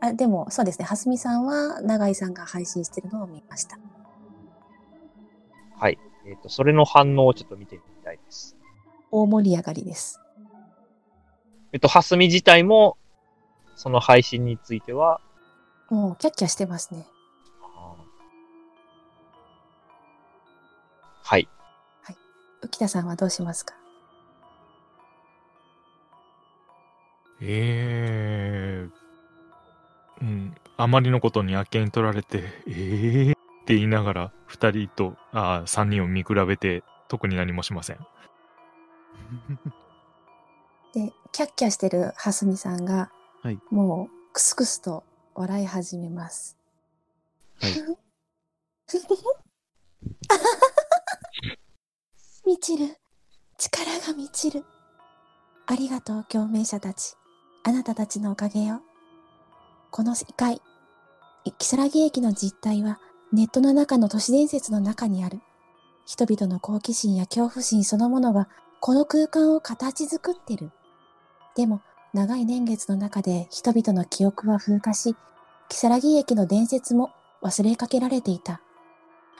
[0.00, 3.78] あでもそうですね、蓮見さんは永井さんが配信してるのを見ました。
[5.76, 5.98] はい。
[6.26, 8.56] えっと、それの反応をちょっと見てみたいです。
[9.10, 10.20] 大盛り上がりです。
[11.74, 12.96] えっと、蓮見自体も、
[13.74, 15.20] その配信については、
[15.90, 17.04] もうキャッキャしてますね。
[21.24, 21.48] はい。
[22.62, 23.74] 浮田さんはどうしますか？
[27.42, 28.90] ええ
[30.22, 30.54] うん。
[30.76, 33.34] あまりのことにあっけに取られて、ええっ
[33.66, 37.98] て言いながら、二人と、ああ、三人を見比べて、特に何もしません。
[40.94, 43.10] で、キャッキャしてる蓮見さんが、
[43.42, 45.04] はいもうクスクスと
[45.34, 46.56] 笑い始めます。
[47.60, 47.68] は
[52.64, 52.96] ちる。
[53.58, 54.64] 力が満ちる。
[55.66, 57.14] ありがとう、共鳴者たち。
[57.62, 58.80] あなたたちのおかげよ。
[59.90, 60.62] この異界、
[61.58, 63.00] 木更木駅の実態は
[63.32, 65.42] ネットの中の都市伝説の中にある。
[66.06, 68.48] 人々の好奇心や恐怖心そのものが
[68.80, 70.72] この空間を形作ってる。
[71.56, 71.80] でも、
[72.12, 75.16] 長い年月の中で人々の記憶は風化し、
[75.68, 77.10] 木更木駅の伝説も
[77.42, 78.60] 忘れかけられていた。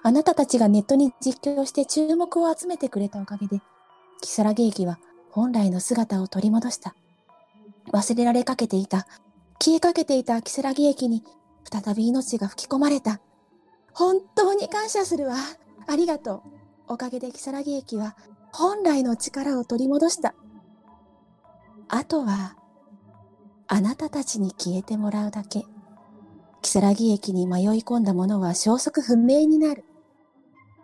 [0.02, 3.60] あなたたちがネットに実況して注目を集めてくれたおかげで、
[4.20, 4.98] 木更木駅は
[5.30, 6.94] 本来の姿を取り戻した。
[7.92, 9.06] 忘れられかけていた、
[9.60, 11.24] 消えかけていた木更木駅に
[11.70, 13.20] 再び命が吹き込まれた。
[13.92, 15.36] 本当に感謝するわ。
[15.86, 16.42] ありがとう。
[16.88, 18.16] おかげで木更木駅は
[18.52, 20.34] 本来の力を取り戻した。
[21.88, 22.56] あとは、
[23.66, 25.64] あなたたちに消えてもらうだけ。
[26.62, 29.84] 木更木駅に迷い込んだ者は消息不明になる。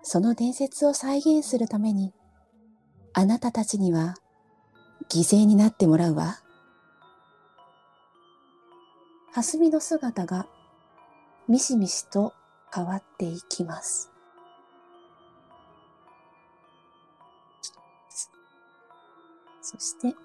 [0.03, 2.13] その伝説を再現するために、
[3.13, 4.15] あなたたちには
[5.11, 6.39] 犠牲になってもらうわ。
[9.33, 10.47] 蓮見の姿が
[11.49, 12.33] ミシミシと
[12.75, 14.11] 変わっていきます。
[19.63, 20.17] そして、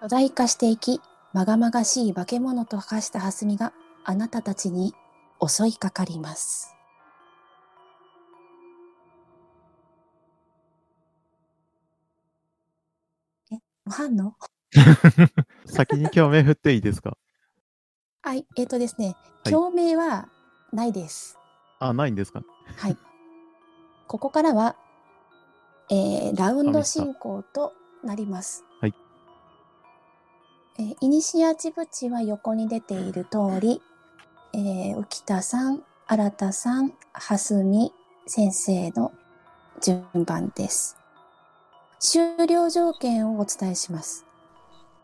[0.00, 1.00] 巨大化していき、
[1.32, 3.72] まがまがしい化け物と化した蓮見が
[4.04, 4.94] あなたたちに
[5.46, 6.74] 襲いかかります。
[13.52, 14.34] え、無反応？
[15.66, 17.16] 先に共鳴振っていいですか？
[18.22, 20.28] はい、えっ、とですね、はい共鳴は
[20.72, 21.38] ないです。
[21.78, 22.42] あ、ないんですか？
[22.76, 22.96] はい。
[24.06, 24.76] ここからは、
[25.90, 27.72] えーラウンド進行と
[28.04, 28.64] なります。
[30.78, 30.90] はい。
[30.90, 33.82] えーイニシアチブ値は横に出ている通り、
[34.54, 37.92] えー浮田さん、新田さん、蓮見
[38.26, 39.12] 先生の
[39.82, 40.96] 順番です。
[42.00, 44.24] 終了条件をお伝えします。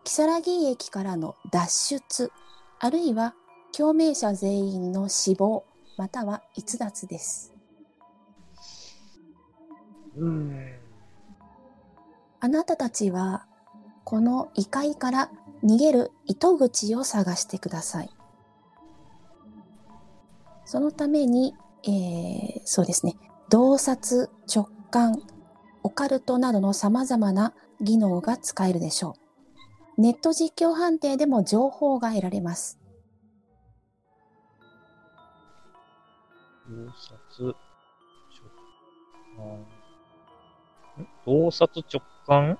[0.04, 2.32] 木更木駅からの脱出、
[2.78, 3.34] あるいは
[3.76, 5.64] 共鳴者全員の死亡、
[5.96, 7.52] または逸脱です。
[10.16, 10.72] うん。
[12.40, 13.46] あなたたちは、
[14.04, 15.30] この異界から
[15.64, 18.10] 逃げる糸口を探してください。
[20.66, 23.16] そのために、えーそうですね、
[23.50, 25.20] 洞察、直感、
[25.82, 29.16] オカルトなどの様々な技能が使えるでしょ
[29.96, 30.00] う。
[30.00, 32.80] ネット実況判定でも情報が得られます。
[36.66, 37.56] 洞察、直
[39.36, 39.66] 感？
[41.26, 42.58] 洞察直感？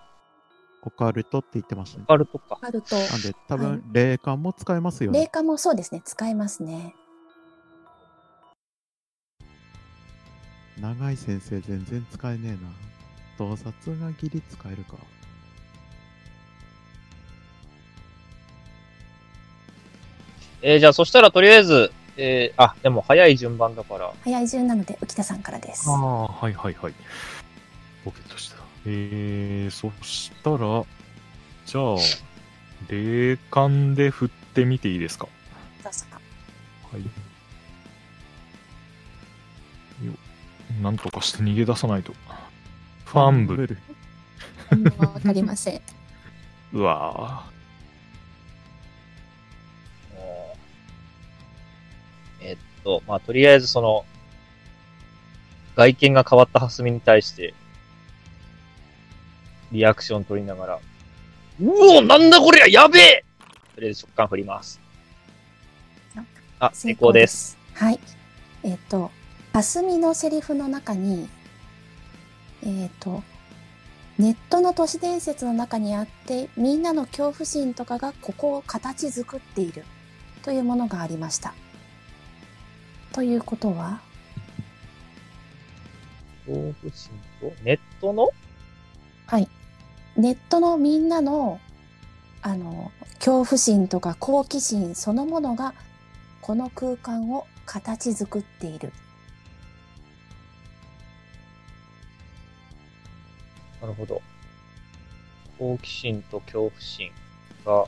[0.86, 2.06] オカルトって言ってましたねオ。
[2.06, 2.56] カルトかオ。
[2.56, 5.20] カルト、なんで、多はい分、霊感も使えますよね。
[5.20, 6.94] 霊感もそうですね、使えますね。
[10.80, 12.58] 長い先生全然使えねえな。
[13.38, 14.96] 洞察がギリ使えるか。
[20.62, 24.12] えーじゃあそしたらとりあえず、えーあ、でも早い順番だから。
[24.24, 25.92] 早い順なので、浮田さんからですあ。
[25.92, 26.94] あ、はいはいはい。
[28.04, 28.63] ポケットした。
[28.86, 30.84] えー、そしたら、
[31.66, 31.96] じゃあ、
[32.88, 35.26] 霊感で振ってみていいですか？
[35.82, 36.04] どうぞ
[36.92, 37.02] はい。
[40.06, 40.12] よ
[40.82, 42.12] なんとかして逃げ出さないと。
[43.06, 43.78] ファンブル。
[44.98, 45.80] わかりません。
[46.72, 47.44] うわ
[52.40, 54.04] えーっと、まあ、とりあえずその、
[55.76, 57.54] 外見が変わったハスミに対して、
[59.74, 60.78] リアクション取りながら、
[61.60, 61.68] う
[61.98, 63.24] おなんだこりゃやべえ
[63.74, 64.80] とりあえず食感振ります。
[66.60, 67.58] あ、成功です。
[67.74, 67.84] す。
[67.84, 67.98] はい。
[68.62, 69.10] えっ、と、
[69.52, 71.28] 霞のセリフの中に、
[72.62, 73.24] えっ、と、
[74.16, 79.84] ネットの都市伝説の中にあって、みんなの恐怖心とかがここを形作っている
[80.42, 81.52] というものがありました。
[83.12, 84.00] ということは、
[86.46, 87.10] 恐怖心
[87.40, 88.30] と、ネットの？
[89.26, 89.48] はい。
[90.16, 91.60] ネットのみんなの、
[92.42, 95.74] あの、恐怖心とか好奇心そのものが、
[96.40, 98.92] この空間を形作っている。
[103.80, 104.22] なるほど。
[105.58, 107.10] 好奇心と恐怖心
[107.64, 107.84] が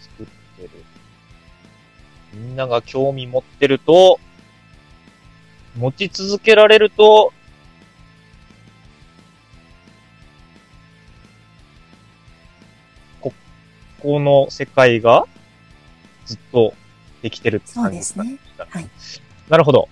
[0.00, 0.26] 作っ
[0.56, 0.70] てる。
[2.34, 4.20] みんなが興味持ってると、
[5.76, 7.32] 持ち続けられると、
[14.02, 15.26] この世界が
[16.26, 16.74] ずっと
[17.22, 18.22] できてるって感じですか？
[18.24, 18.66] そうですね。
[18.68, 18.88] はい。
[19.48, 19.88] なるほど。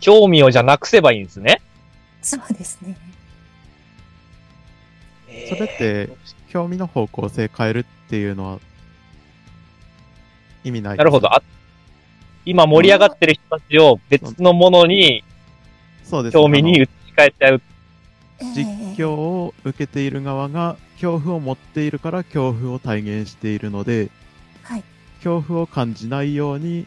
[0.00, 1.62] 興味をじゃなくせばいいんですね。
[2.20, 2.96] そうですね。
[5.48, 6.10] それって
[6.50, 8.60] 興味の方向性変えるっていうのは、
[10.64, 11.32] 意味ないですなるほど。
[11.32, 11.42] あ
[12.44, 15.24] 今盛り上がってる人たちを別のものに
[16.04, 17.62] そうです興味に打ち替えちゃう。
[18.40, 18.64] 実
[18.98, 24.10] 況を受けている側が恐怖を持っているから恐怖を体現しているので、
[24.62, 24.84] はい。
[25.16, 26.86] 恐怖を感じないように、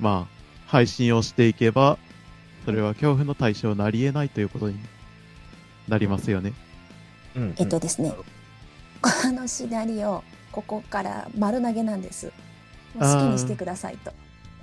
[0.00, 1.98] まあ、配信をしていけば、
[2.64, 4.78] それは恐怖の対象になり得ないということに
[5.88, 6.52] なりますよね。
[7.34, 8.12] うんえっとですね
[9.00, 10.22] このシナリオ、
[10.52, 12.32] ここから丸投げなんです。
[12.98, 14.12] 好きにしてくださいと。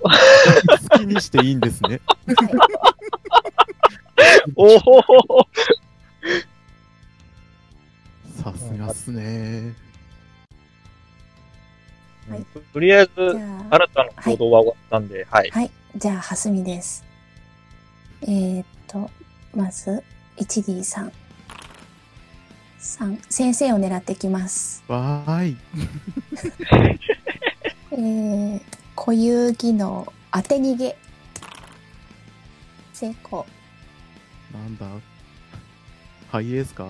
[0.00, 2.00] 好きにしていいんですね。
[2.26, 2.89] はい。
[4.56, 4.80] おお
[8.42, 9.74] さすがっすね。
[12.28, 15.50] はいとりあえず、じゃあ、新たな行動は終わったんで、はい。
[15.50, 15.70] はい。
[15.96, 17.04] じゃあ、はすみです。
[18.22, 19.10] えーっと、
[19.54, 20.02] まず、
[20.36, 21.10] 1D3。
[22.78, 23.18] 3。
[23.28, 24.84] 先生を狙ってきます。
[24.86, 25.56] わーい。
[27.92, 28.62] えー、
[28.94, 30.96] 固有技能、当て逃げ。
[32.92, 33.44] 成功。
[34.52, 34.86] なんだ？
[36.30, 36.88] ハイエースか？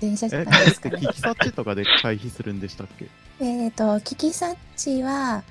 [0.00, 0.88] 電車じゃえ、ないですか？
[0.90, 0.96] ね。
[0.96, 3.08] 聞き察知とかで回避するんでしたっけ？
[3.44, 5.42] えっと、危機察知は、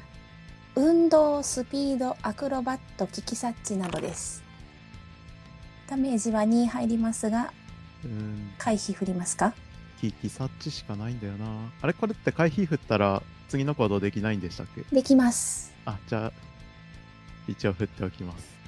[0.75, 4.43] 運動、スピード、アクロバット、危機察知などです。
[5.87, 7.51] ダメージは2入りますが、
[8.03, 9.53] うーん、回避振りますか？
[10.01, 11.45] 聞き察知しかないんだよな。
[11.81, 11.93] あれ？
[11.93, 14.83] これって回避振ったら次の行動できないんでしたっけ？
[14.95, 15.73] できます。
[15.85, 16.31] あ、じゃあ、
[17.47, 18.58] 一応振っておきます。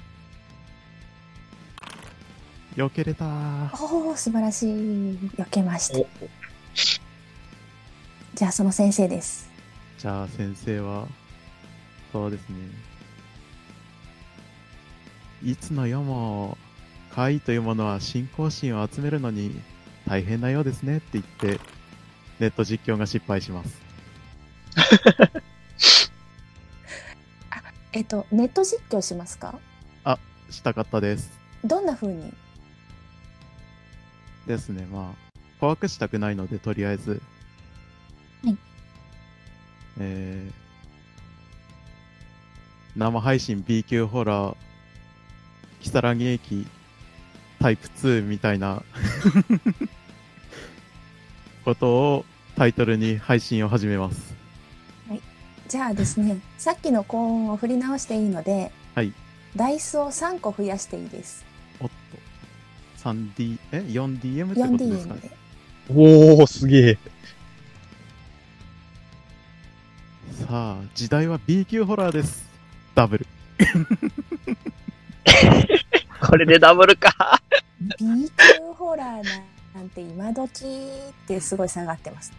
[2.76, 3.84] 避けれたー。
[3.84, 4.66] おお、素晴らしい。
[5.36, 5.98] 避けました。
[5.98, 6.06] お
[8.34, 9.50] じゃあ、その先生です。
[9.98, 11.06] じゃあ先生は、
[12.12, 12.56] そうですね。
[15.44, 16.56] いつの世も、
[17.14, 19.60] 怪異というものは信仰心を集めるのに
[20.06, 21.60] 大変なようですねって言って、
[22.40, 23.82] ネット実況が失敗します。
[27.92, 29.58] えっと、ネット実況しますか？
[30.48, 31.30] したかったです。
[31.64, 32.32] どんな風に？
[34.46, 37.22] ですね、まあ、怖くしたくないので、とりあえず。
[38.44, 38.56] はい。
[39.98, 44.56] えー、生配信 B 級ホラー、
[45.80, 46.66] キサラギ駅
[47.60, 48.82] タイプ2みたいな
[51.64, 52.24] ことを
[52.56, 54.42] タイトルに配信を始めます。
[55.72, 59.14] じゃあですね、さっきの高音を振り直していいので、はい。
[59.56, 61.46] ダイスを3個増やしていいです。
[63.04, 63.20] おっと。
[63.36, 65.30] 3D、え ?4DM ってことですか？4DM で。
[65.90, 66.98] おー、すげえ。
[70.46, 72.48] さあ、時代は B 級ホラーです。
[72.94, 73.26] ダブル。
[76.20, 77.40] これでダブルか。
[77.80, 79.24] B 級ホラー
[79.74, 80.68] なんて今時っ
[81.26, 82.32] てすごい下がってます。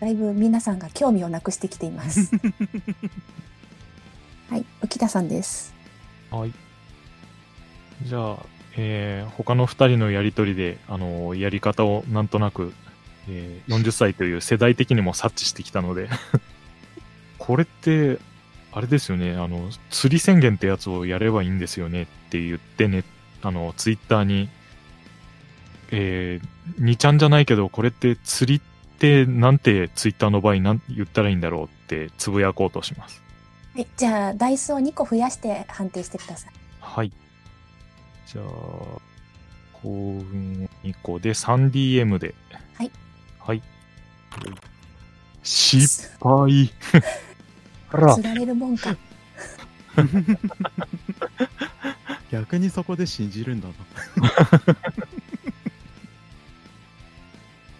[0.00, 2.30] だいぶ皆さんが興味をなくしてきています。
[4.50, 5.74] はい、浮田さんです。
[6.30, 6.52] はい。
[8.02, 8.36] じゃあ、
[8.76, 12.72] えー他の二人のやりとりで、あのやり方をなんとなく、
[13.28, 16.08] えー40歳という世代的にも察知してきたので、
[17.38, 18.18] これって、
[18.72, 23.04] あれですよね、あの、釣り宣言ってやつをやればいいんですよねって言ってね、
[23.42, 24.48] あの、ツイッターに、
[25.90, 33.22] えー、2ちゃんじゃないけど、これって釣りってなんてツイッターの場合なん言ったらいいんだろうっってつぶやこうとします。
[33.74, 36.52] はい、じゃあ、ダイスを2個増やして判定してください。
[36.80, 37.12] はい。
[38.26, 38.44] じゃあ、
[39.72, 42.34] 幸運2個で 3DM で。
[42.74, 42.90] はい。
[43.38, 43.62] はい。
[45.42, 46.70] 失敗。
[47.90, 48.96] あら釣られるもんか。
[52.32, 53.74] 逆にそこで信じるんだな。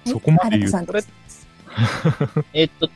[0.07, 1.47] そこまで言うはるかさんです
[2.53, 2.89] えっと、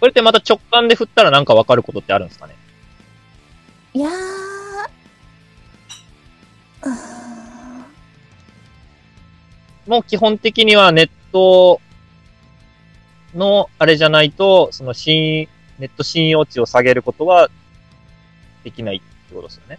[0.00, 2.56] これってまた直感で振ったらなんかわかることってあるんですかね？
[3.94, 4.45] いやー。
[6.88, 7.16] あ
[9.86, 11.80] もう基本的にはネット
[13.34, 17.50] のあれじゃないと、その信、ネット信用値を下げることは
[18.64, 19.78] できないってことですよね。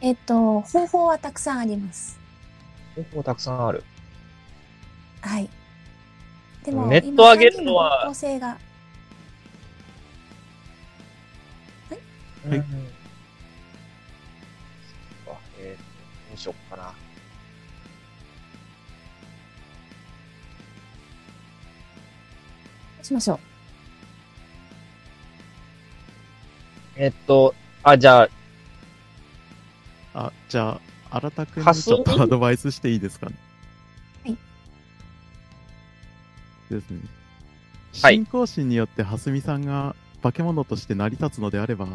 [0.00, 2.18] ーえっと、方法はたくさんあります。
[2.96, 3.84] 方法たくさんある。
[5.20, 5.48] はい。
[6.64, 8.46] でも、ネット上げるのは今三人方向性が、
[12.48, 12.95] はいうん。
[16.36, 16.84] うしよっかな。
[16.84, 16.92] ど
[23.02, 23.38] うしましょう。
[26.96, 28.28] えっと、あ、じゃあ、
[30.14, 30.80] あ、じゃ
[31.10, 33.36] あ、新田くんにちょっとアドバイスしていいですかね？
[34.24, 34.36] はい。
[36.70, 37.00] ですね。
[38.02, 41.86] はい信仰心によって蓮見さんが化け物として成り立つのであれば、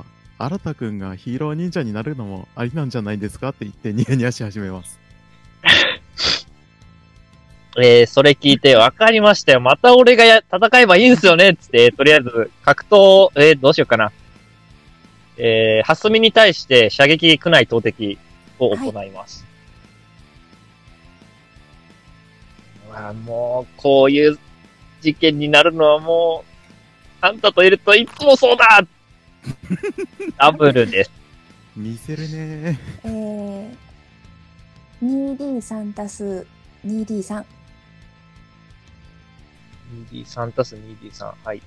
[0.44, 5.00] 新田くんがヒーロー忍者になるのもありなんじゃないですかって言ってニヤニヤし始めます。
[7.78, 9.62] えー、それ聞いて、わかりましたよ。
[9.62, 14.12] また俺がや戦えばいいんすよねつって、とりあえず、格闘、えー、どうしようかな。
[15.38, 18.18] えー、ハスミに対して射撃区内投擲
[18.60, 19.46] を行います。
[22.89, 24.39] まあ、もう、こういう
[25.02, 26.52] 事件になるのはもう、
[27.22, 28.86] あんたといるといつもそうだ
[30.38, 31.12] ダブルです。
[31.76, 33.76] 見せるねえー、
[35.02, 36.48] 2D3 足す
[36.86, 37.44] 2D3。
[40.12, 41.34] 2D3 たす 2D3。
[41.44, 41.62] はい。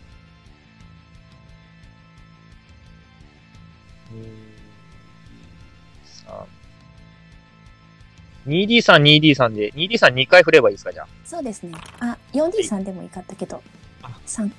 [8.46, 8.46] 2D3。
[8.46, 11.08] 2D3、2D3 で、2D32 回振ればいいですか、じゃあ？
[11.24, 11.72] そうですね。
[12.00, 13.62] あ、4D3 でもいいかったけど
[14.02, 14.50] あ、3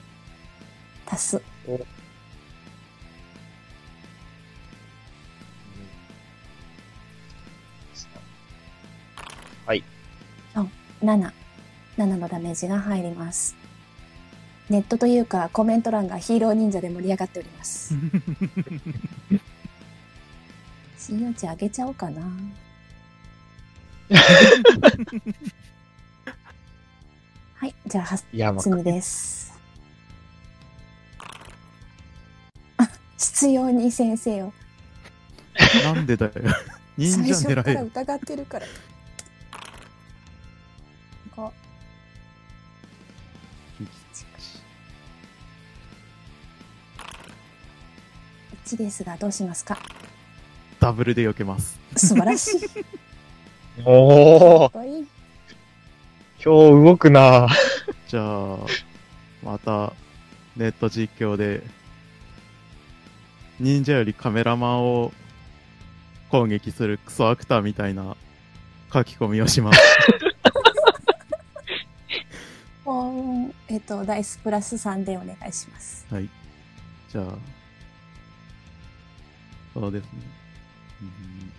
[1.08, 1.42] 足す。
[11.06, 11.32] 7。
[11.98, 13.56] 7のダメージが入ります。
[14.70, 17.94] ネットというかコメント欄がヒーロー忍者で盛り上がっております。
[20.98, 22.22] 信用値上げちゃおうかな。
[27.54, 29.54] はい、じゃあ、いや、まつみです。
[32.78, 34.54] あ、 必要に先生を
[35.84, 36.32] なんでだよ。
[36.98, 37.86] 忍最者初から狙えよ。
[37.86, 38.66] 疑ってるから。
[48.66, 49.78] う1ですがどうしますか？
[50.80, 51.80] ダブルで避けます。
[51.96, 52.62] 素晴らしい。
[53.86, 55.08] おー、かっこいい
[56.44, 57.48] 今日動くな
[58.08, 58.58] じゃあ、
[59.44, 59.94] また、
[60.56, 61.64] ネット実況で、
[63.60, 65.12] 忍者よりカメラマンを
[66.30, 68.16] 攻撃するクソアクターみたいな
[68.94, 69.80] 書き込みをします。
[72.86, 76.06] もうえっと、ダイスプラス3でお願いします。
[76.12, 76.30] はい。
[77.12, 77.26] じゃあ、
[79.76, 80.10] そうですね。
[81.02, 81.52] うん、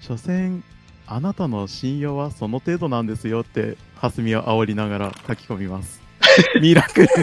[0.00, 0.64] 所詮、
[1.06, 6.00] あなたの信用はその程度なんですよって、蓮見を煽りながら書き込みます。
[6.60, 7.14] ミラクルす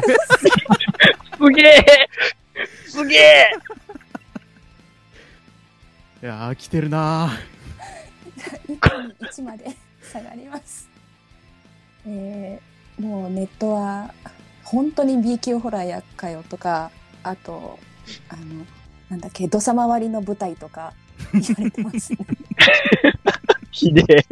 [1.49, 1.86] げえ
[2.88, 3.51] すげえ
[6.21, 8.80] いやー、来てるなー。
[9.19, 10.88] 1まで下がります。
[12.05, 14.13] えー、もうネットは
[14.63, 16.91] 本当に B 級ホラーやっかよとか、
[17.23, 17.80] あと、
[18.30, 18.65] あの、
[19.10, 20.93] なんだっけ、土佐回りの舞台とか
[21.34, 22.20] 言われてますね。
[23.72, 24.26] ひでえ。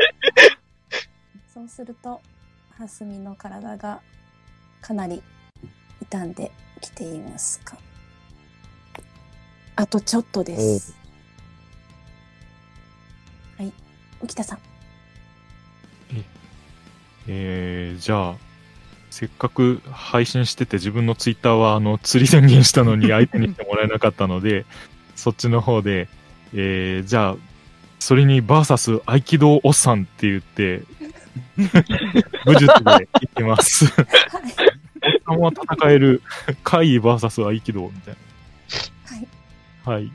[1.54, 2.22] そうすると、
[2.72, 4.02] ハスミの体が
[4.82, 5.22] かなり
[6.10, 6.52] 傷んで
[6.82, 7.78] きていますか。
[9.76, 10.96] あとちょっとです。
[13.58, 13.72] はい。
[14.22, 14.60] 浮田さん。
[17.28, 18.36] えー、じゃあ、
[19.14, 24.66] せっかく配信してて自分のツイッターはあの釣り宣言したのに 相手にしてもらえなかったので、
[25.16, 26.09] そっちの方で、
[26.51, 27.36] えー、じゃあ、
[27.99, 30.82] それにバーサス合気道おっさんって言って、
[32.43, 33.86] 武術でいきます。
[33.86, 34.07] はい。
[35.24, 36.24] さんは戦える、
[36.64, 38.16] 怪異 VS 合気道みたい
[39.05, 39.28] はい。
[39.86, 39.93] な。
[39.93, 40.11] はい。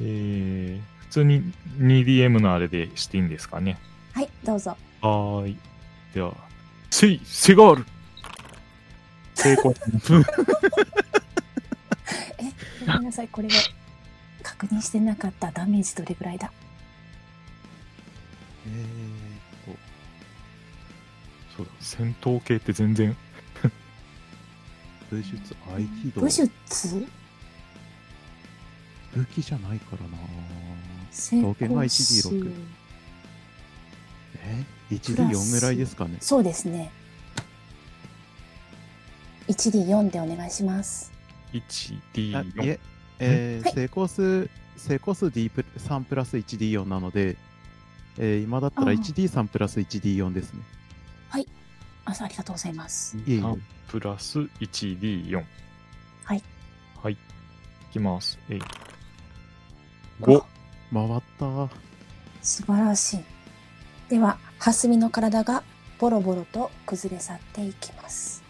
[0.00, 3.78] えー、普通に 2DM のあれでしていいんですかね。
[4.12, 4.76] はい、どうぞ。
[5.02, 5.56] はーい。
[6.14, 6.34] では、
[6.92, 7.86] せい、セガール
[9.34, 9.72] 成功。
[12.38, 12.52] え、
[12.86, 13.54] ごめんなさい、これで
[14.42, 15.50] 確認してなかった。
[15.50, 16.52] ダメージどれぐらいだ？
[18.66, 19.76] えーっ
[21.56, 23.16] そうだ、戦闘系って全然、
[23.62, 23.70] と、
[25.10, 26.20] 武術、合気道。
[26.20, 27.08] 武術？
[29.14, 30.18] 武器じゃないからな。
[31.10, 32.28] 成刀剣が功 1D6 数
[34.44, 34.64] え？
[34.98, 36.18] ?1D4 ぐらいですかね。
[36.20, 36.90] そうですね。
[39.48, 41.12] 1D4 でお願いします。
[41.52, 42.62] あい 1D4。
[42.64, 42.80] え、
[43.18, 47.36] えーはい成功数、成功数 D プ3プラス 1D4 なので、
[48.18, 50.62] えー今だったらあー 1D3 プラス 1D4 ですね。
[52.04, 53.16] あ、ありがとうございます。
[53.18, 55.44] いえいえ3プラス 1D4。
[56.24, 56.42] はい。
[57.02, 57.12] はい。
[57.12, 57.16] い
[57.92, 58.38] きます。
[58.48, 58.60] えい。
[58.60, 58.64] あ
[60.20, 60.44] 5。
[60.92, 61.68] 回った。
[62.42, 63.20] 素晴らしい。
[64.12, 65.64] では、蓮見の体が
[65.98, 68.42] ボロボロと崩れ去っていきます。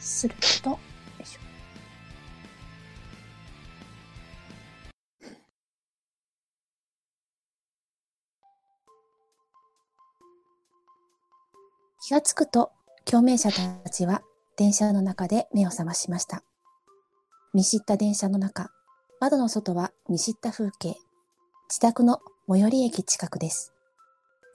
[0.00, 0.78] すると、
[12.02, 12.72] 気がつくと、
[13.04, 14.22] 共鳴者たちは
[14.56, 16.42] 電車の中で目を覚ましました。
[17.52, 18.70] 見知った電車の中、
[19.20, 21.03] 窓の外は見知った風景。
[21.74, 23.72] 自宅の最寄り駅近くです。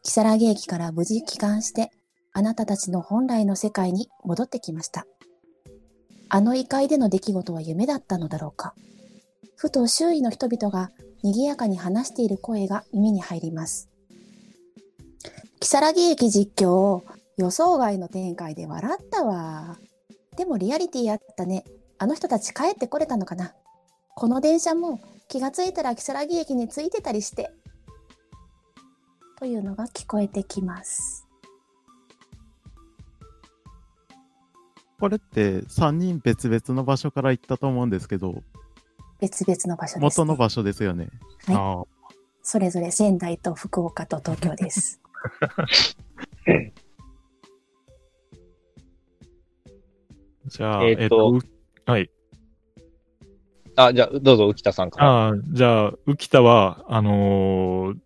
[0.03, 1.91] 木更木駅から無事帰還して、
[2.31, 5.05] あなたたちの本来の世界に戻ってきました。
[6.29, 8.73] あの異界での出来事は夢だったのだろうか。
[9.57, 10.91] ふと周囲の人々が
[11.21, 13.89] 賑やかに話している声が耳に入ります。
[15.59, 17.03] 木更木駅実況、
[17.35, 19.77] 予想外の展開で笑ったわ。
[20.37, 21.65] でもリアリティあったね。
[21.97, 23.53] あの人たち帰ってこれたのかな
[24.15, 27.53] この電車も気がついたら木更木駅に着いてたりして。
[29.37, 31.27] というのが聞こえてきます。
[34.99, 38.41] これって3人別々の場所から行ったと思うんですけど、
[39.21, 40.25] 別々の場所です、ね。
[40.25, 41.07] 元の場所ですよね。
[41.45, 41.83] はいああ。
[42.41, 44.99] それぞれ仙台と福岡と東京です。
[50.47, 51.39] じゃあ、えーっとう
[51.85, 52.09] はい。
[53.85, 55.27] あ、じゃあ、どうぞ、浮田さんから。
[55.29, 57.97] あ、じゃあ、浮田は、あのー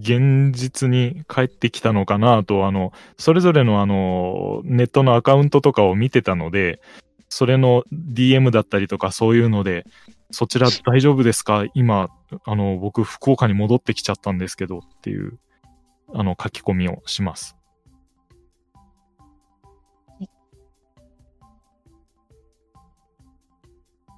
[0.00, 6.80] 現実に帰ってきたのかなと、あの、それぞれのあの、ネットのアカウントとかを見てたので、
[7.28, 9.84] それの DM だったりとかそういうので、
[10.30, 11.64] そちら大丈夫ですか？
[11.74, 12.10] 今、
[12.44, 15.40] あの、僕、福岡に戻ってきちゃったんですけどっていう、
[16.14, 17.56] あの、書き込みをします。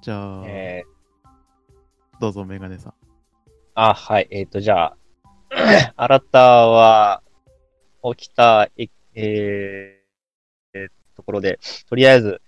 [0.01, 0.83] じゃあ、え
[2.19, 2.93] どうぞメガネさん。
[3.75, 4.27] あ、はい。
[4.31, 4.97] えっ、と、じゃあ、
[5.95, 7.21] あなたは、
[8.15, 12.41] 起きた、え、えーえーところで、とりあえず、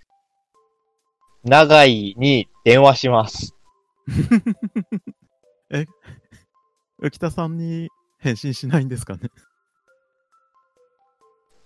[1.44, 3.54] 長井に電話します。
[7.00, 7.88] 浮田さんに
[8.18, 9.30] 返信しないんですかね？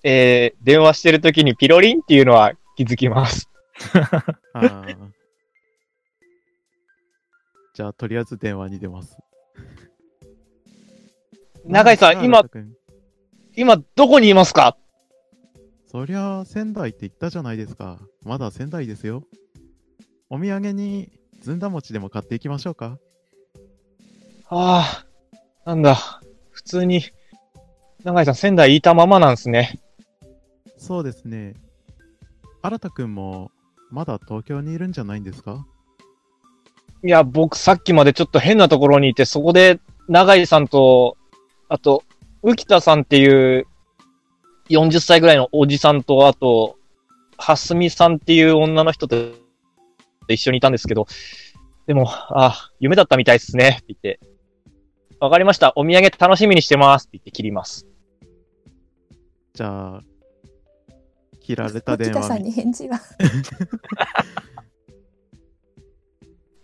[0.05, 3.49] えー、電話してる時にピロリンっていうのは気づきます。
[4.53, 5.12] あー
[7.78, 9.16] じゃあ、とりあえず電話に出ます。
[11.64, 12.42] 長井さん、今
[13.54, 14.76] 今どこにいますか？
[15.86, 18.00] そりゃ、仙台って言ったじゃないですか。
[18.24, 19.22] まだ仙台ですよ。
[20.28, 22.98] お土産にずんだ餅でも買っていきましょうか。
[24.48, 25.04] あ
[25.64, 26.20] あ、なんだ。
[26.50, 27.04] 普通に、
[28.02, 29.78] 長井さん仙台いたままなんですね。
[30.78, 31.54] そうですね。
[32.60, 33.52] 新田くんも、
[33.92, 35.64] まだ東京にいるんじゃないんですか？
[37.05, 41.16] いや、僕さっきまでちょっと変なところにいて、そこで長井さんと、
[41.68, 42.03] あと、
[42.42, 43.66] 浮田さんっていう
[44.70, 46.76] 40歳ぐらいのおじさんと、あと、
[47.36, 49.16] 蓮見さんっていう女の人と
[50.28, 51.07] 一緒にいたんですけど、
[51.86, 54.20] でも、あ、夢だったみたいですね、って言って。
[55.20, 55.72] わかりました。
[55.76, 57.03] お土産楽しみにしてます。
[57.03, 57.86] って言って切ります。
[59.55, 60.03] じゃあ、
[61.40, 62.44] 切られた電北 さん話に。
[62.44, 63.01] に返事は。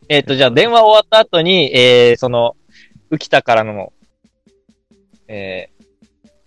[0.08, 2.56] えっ、と、じゃあ電話終わった後に、えー、その、
[3.10, 3.92] 浮田からの、
[5.28, 5.70] え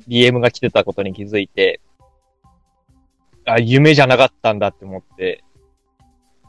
[0.07, 1.81] ー、DM が来てたことに気づいて、
[3.45, 5.43] あ、夢じゃなかったんだって思って、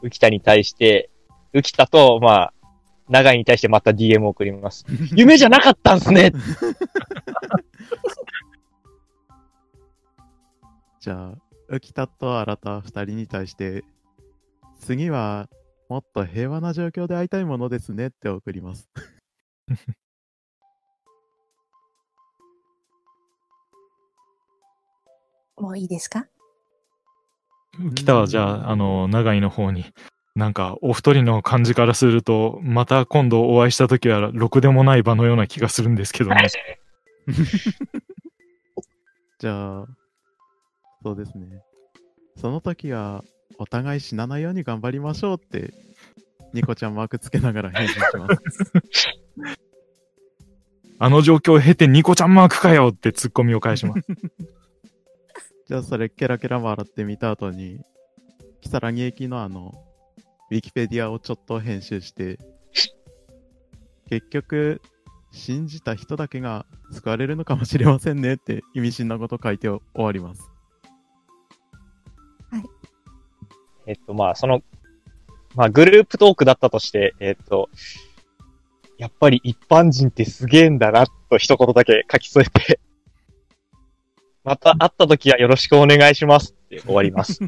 [0.03, 1.09] 浮田に対して、
[1.53, 2.53] 浮田と、まあ、
[3.09, 4.85] 長井に対してまた DM を送ります。
[5.15, 6.31] 夢じゃなかったんすね
[11.01, 11.33] じゃあ、
[11.69, 13.83] 浮田と新田二人に対して、
[14.79, 15.49] 次は
[15.89, 18.89] もっと平和な状況で会いたいものですねって送ります。
[25.57, 26.25] もういいですか？
[27.95, 29.85] 来たはじゃあ、あの、長井の方に、
[30.35, 36.47] なんか、お二人の感じからすると、また今度お会いした時は、ろくでもない場のような気がするんですけどね。
[39.39, 39.85] じゃあ、
[41.03, 41.63] そうですね。
[42.37, 43.23] その時は、
[43.59, 45.73] お互い死なないように頑張りましょうって、
[46.53, 48.71] ニコちゃんマークつけながら返信します。
[50.97, 54.01] あの状況を経てニコちゃんマークかよってツッコミを返します。
[55.67, 57.81] じゃあそれケラケラ笑ってみた後に、
[58.61, 59.73] キサラギ駅のあの、
[60.51, 62.39] ウィキペディアをちょっと編集して、
[64.09, 64.81] 結局、
[65.31, 70.49] 信じた人だけが救われるのかもしれませんねって意味深なこと書いて終わります。
[73.89, 74.61] えっと、まあ、その、
[75.55, 77.71] まあ、グループトークだったとして、えっと、
[78.99, 82.79] やっぱり一般人ってすげえんだな、と一言だけ書き添えて、
[84.45, 87.39] また会った時はよろしくお願いしますって終わります。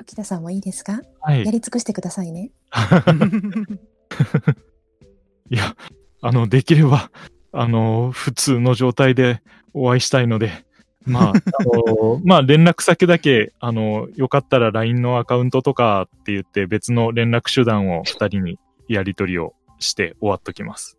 [0.00, 1.02] 沖田さんもいいですか？
[1.20, 1.50] はいや。
[1.50, 2.50] り尽くしてくださいね。
[5.50, 5.76] いや、
[6.22, 7.10] あの、できれば、
[7.52, 9.42] あの、普通の状態で
[9.74, 10.64] お会いしたいので、
[11.06, 11.32] まあ、あ
[11.64, 20.98] の、まあ、連絡先だけ、あの、よかったら LINE のアカウントとかって言って別の連絡手段を二人にやり取りをして終わっときます。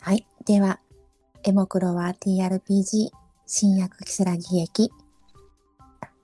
[0.00, 0.26] はい。
[0.46, 0.80] では、
[1.44, 3.10] エモクロは TRPG
[3.46, 4.90] 新薬キスラギ駅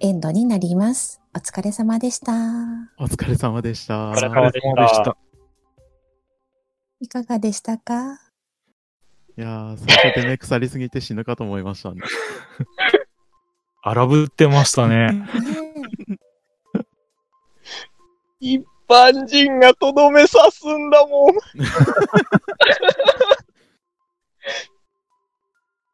[0.01, 1.21] エンドになります。
[1.35, 2.33] お疲れ様でした。
[2.99, 4.11] お疲れ様でした。
[4.11, 5.17] お疲れ様でした
[7.01, 8.28] いかがでしたか？
[9.39, 12.01] いやー、最初でね、腐りすぎて死ぬかと思いましたね。
[13.83, 15.13] 荒ぶってましたね。
[15.13, 15.29] ね
[18.41, 21.31] 一般人がとどめ刺すんだもん。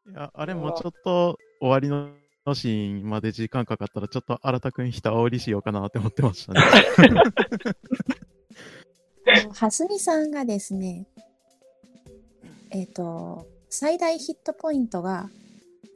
[0.09, 2.09] いや、あれもちょっと終わりの
[2.55, 6.61] シーンまで時間かかったら、ちょっと新田くんひたおりしようかなって思ってましたね。
[9.27, 11.05] えはすみさんがですね、
[12.75, 15.29] えっ、と、最大ヒットポイントが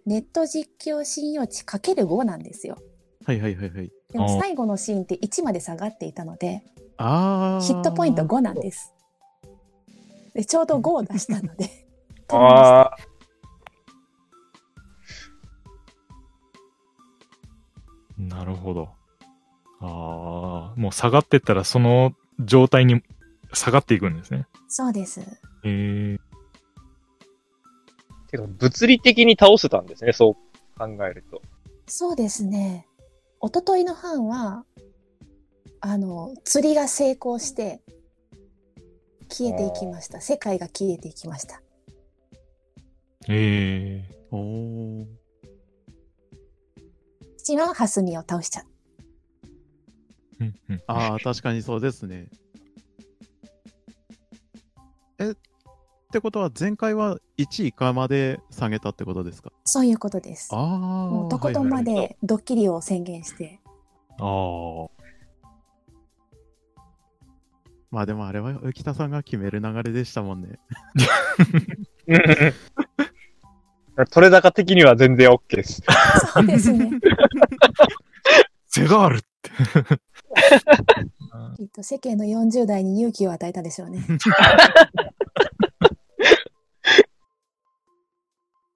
[0.05, 2.77] ネット実況信用値かける5なんですよ。
[3.25, 3.91] はいはいはいはい。
[4.13, 6.63] でも最後のシーンって1まで下がっていたので、
[6.95, 7.67] あー。
[7.67, 8.93] ヒットポイント5なんです。
[10.34, 11.69] でちょうど5を出したので。
[12.32, 12.97] ああ。
[18.17, 18.88] なるほど。
[19.82, 23.03] ああ、もう下がってったらその状態に
[23.51, 24.47] 下がっていくんですね。
[24.69, 25.19] そうです。
[25.19, 25.25] へ
[25.65, 26.28] え
[28.30, 31.41] けど、物理的に倒せたんですね、そう考えると。
[31.88, 32.88] そうですね。
[33.41, 34.65] 一昨日の班は、
[35.82, 37.82] あの、釣りが成功して、
[39.30, 40.21] 消えていきました。
[40.21, 41.61] 世界が消えていきました。
[43.27, 45.05] ええおー。
[47.38, 48.65] 父はハスミを倒しちゃう。
[50.41, 52.27] うんうんああ、確かにそうですね。
[55.19, 55.34] え、
[56.10, 59.51] ってことは前回は1位以下まで下げたってことですか？
[59.66, 60.49] そういうことです。
[60.51, 60.66] ああ。
[60.68, 63.60] もうとことんまでドッキリを宣言して、
[64.20, 64.88] ああ。
[67.91, 70.57] まあでもあれは浮田さんが決める流れでしたもんね。
[74.10, 75.84] 取れ高的には全然 OK です。
[76.34, 76.89] そうですね。
[78.66, 79.28] 背があるって。
[81.57, 84.03] きっと世間の40代に勇気を与えたでしょうね。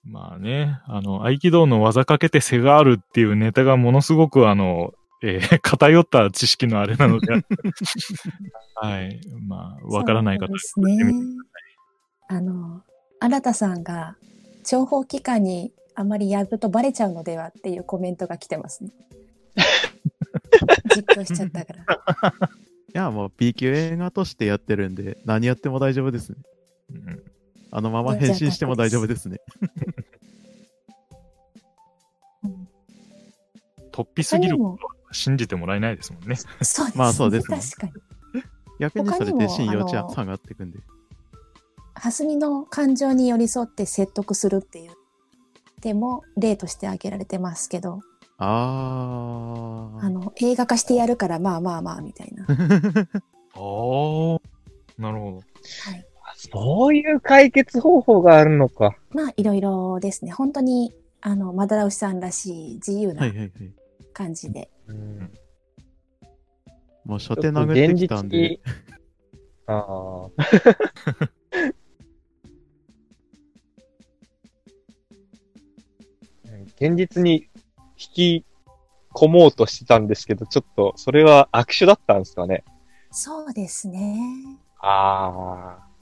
[0.06, 4.94] まあね、あの、合気道の技かけて背があるっていうネタがものすごくあの、
[5.24, 7.32] えー 偏った知識のあれなので、
[8.76, 9.22] はい。
[9.48, 11.14] まあ、わからない方そうですね。
[12.28, 12.84] あの、
[13.20, 14.18] 新田さんが
[14.66, 18.92] 情報機関にあまりやるとバレちゃうのではっていうコメントが来てますね。
[20.94, 21.84] 実況しちゃったから。
[22.34, 26.38] いや、もう B 級映画としてやってるんで、何やっても大丈夫ですね。
[26.92, 27.33] うん
[27.76, 29.40] あのまま変身しても大丈夫ですね。
[32.44, 32.68] うん
[33.92, 36.36] 突飛すぎることは信じてもらえないですもんね。
[36.36, 36.92] そうですね。
[36.96, 37.94] まあそうですね確かに。
[38.80, 40.80] 逆にそれで信用値は下がっていくんで。
[41.96, 44.92] 蓮見の感情に寄り添って説得するっていう
[45.82, 48.02] 手も例として挙げられてますけど、
[48.38, 52.46] ああの、映画化してやるからまあまあまあみたいな。
[52.50, 54.40] ああ。
[54.98, 55.38] なるほど。
[55.38, 56.06] はい。
[56.52, 58.98] そういう解決方法があるのか。
[59.12, 60.32] まあ、いろいろですね。
[60.32, 63.52] 本当に、あの、マダラウシさんらしい自由ないははいはい。
[64.14, 64.70] 感じで。
[64.88, 65.32] うん
[67.06, 68.62] もう初手殴ってきたんで、
[69.68, 70.30] ああ。
[76.80, 77.50] 現実に
[77.98, 78.46] 引き
[79.14, 82.64] 込もうとしてたんですけど、ちょっと、それは握手だったんですかね。
[83.12, 84.18] そうですね。
[84.80, 85.93] ああ。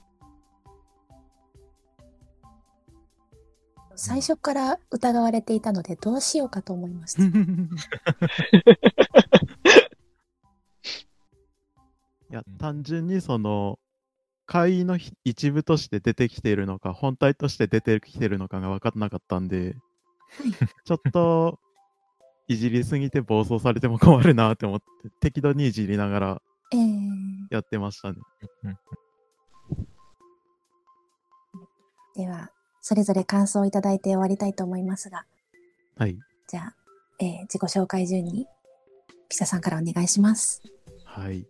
[4.04, 7.22] 最初から疑われていたので、どうしようかと思いました。
[7.22, 7.28] い
[12.30, 13.78] や、単純にその、
[14.44, 19.76] 会員のひ一部として出てきているのか、本体として出てきているのかが分からなかったんで、
[20.84, 21.60] ちょっと、
[22.48, 24.86] いじりすぎて暴走されても困るなって思って、
[25.20, 26.42] 適度にいじりながら
[26.72, 28.18] えー、やってましたね。
[28.64, 28.76] うん
[32.14, 32.50] では、
[32.82, 35.24] それぞれ感想をいただいて終わりたいと思いますが、
[35.96, 36.18] はい。
[36.48, 36.74] じゃあ、
[37.20, 38.46] えー自己紹介順に、
[39.28, 40.60] ピサさんからお願いします。
[41.04, 41.46] はい。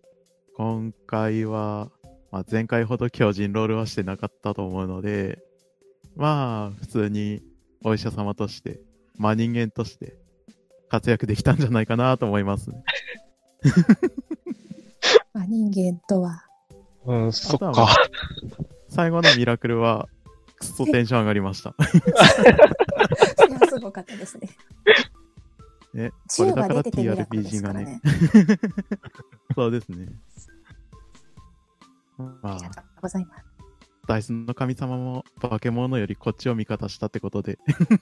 [0.57, 1.91] 今回は、
[2.31, 5.39] まあ、前回ほど強靭ロールはしてなかったと思うので、
[6.17, 7.43] まあ、普通に
[7.83, 8.81] お医者様として、
[9.17, 10.19] まあ人間として
[10.91, 12.85] 活躍できたんじゃないかなと思いますね。
[15.33, 16.45] まあ、人間とは、
[17.07, 17.89] うん、そっか。
[18.91, 20.11] 最後のミラクルは、
[20.63, 21.75] くっそテンション上がりました。
[23.37, 24.49] それはすごかったですね。
[25.93, 28.01] ね、こ銃れだから TRPG がねね。
[29.55, 30.09] そうですね。
[32.17, 33.45] まあありが、とうございます。
[34.07, 37.59] ダイスの神様も化け物よりこっちを味方したってことで、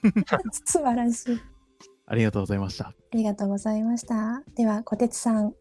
[0.65, 1.41] 素晴らしい。
[2.05, 2.87] ありがとうございました。
[2.87, 4.43] ありがとうございました。
[4.55, 5.53] では、小鉄さん。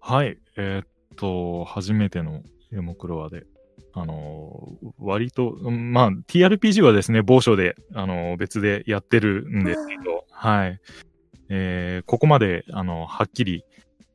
[0.00, 0.38] はい。
[0.56, 0.86] えーっ
[1.16, 2.42] と、初めての
[2.72, 3.46] エモクロワで、
[3.92, 10.80] あのー割と、うんまあ、TRPG はですね、某所で、あのー別でやってるんですけど、はい。
[11.48, 13.64] えーここまで、あの、はっきり、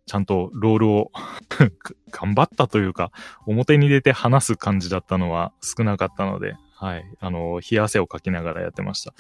[0.06, 1.12] ちゃんとロールを
[2.12, 3.12] 頑張ったというか、
[3.46, 7.04] 表に出て話す感じだったのは少なかったので、はい。
[7.20, 9.12] あの、冷や汗をかきながらやってました。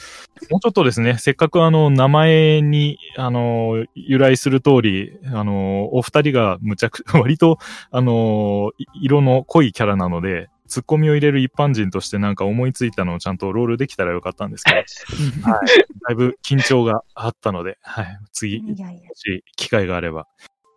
[0.49, 7.57] もうちょっとですね、せっかくあの、名前に、あの、由来する通り、あの、お二人がむちゃく、 割と、
[7.91, 14.85] あの、い色の濃いキャラなので、ツッコミを入れる一般人としてなんか思いついたのをちゃんとロールできたらよかったんですけど、はい。
[14.85, 18.19] だいぶ緊張があったので、はい。
[18.31, 20.27] 次、いやいやも、し機会があれば、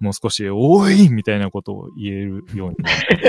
[0.03, 2.77] もう少し、おいみたいなことを言えるように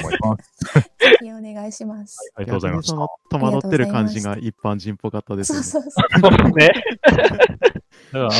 [0.01, 0.73] 思います。
[0.97, 2.17] ぜ ひお願いします。
[2.33, 3.37] ありがとうございました逆にそ。
[3.37, 5.61] の戸惑ってる感じが一般人っぽかったですね。
[5.61, 6.49] そうそうそう。
[6.57, 6.69] ね。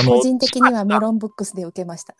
[0.08, 2.16] 個、人的にはメロンブックスで受けました。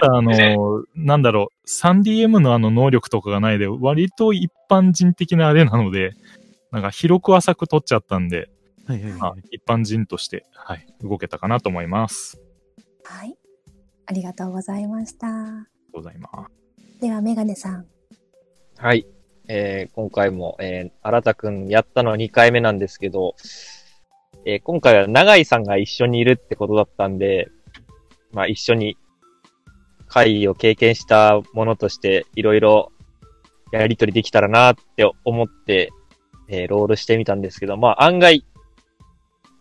[0.00, 6.12] あの、なんだろう、3DM のあの能力とかがないで、割と一般人的なあれなので、
[6.72, 8.48] なんか広く浅く取っちゃったんで、
[8.86, 9.42] はいはいまあはい。
[9.50, 12.40] 一般人として、はい、動けたかなと思います。
[13.04, 13.36] はい。
[14.10, 15.26] ありがとうございました。
[15.26, 16.28] ありがとうございま
[16.96, 17.00] す。
[17.00, 17.86] では、メガネさん。
[18.78, 19.06] はい。
[19.48, 23.34] えー今回も、えー、新田くんやったのは2回目なんですけど、
[24.46, 27.50] えー今回は長井さんが一緒にいるってことだったんで、
[28.32, 28.96] まあ一緒に
[30.06, 32.90] 会議を経験したものとして、いろいろ
[33.72, 35.90] やりとりできたらなって思って、
[36.48, 38.46] えーロールしてみたんですけど、まあ案外、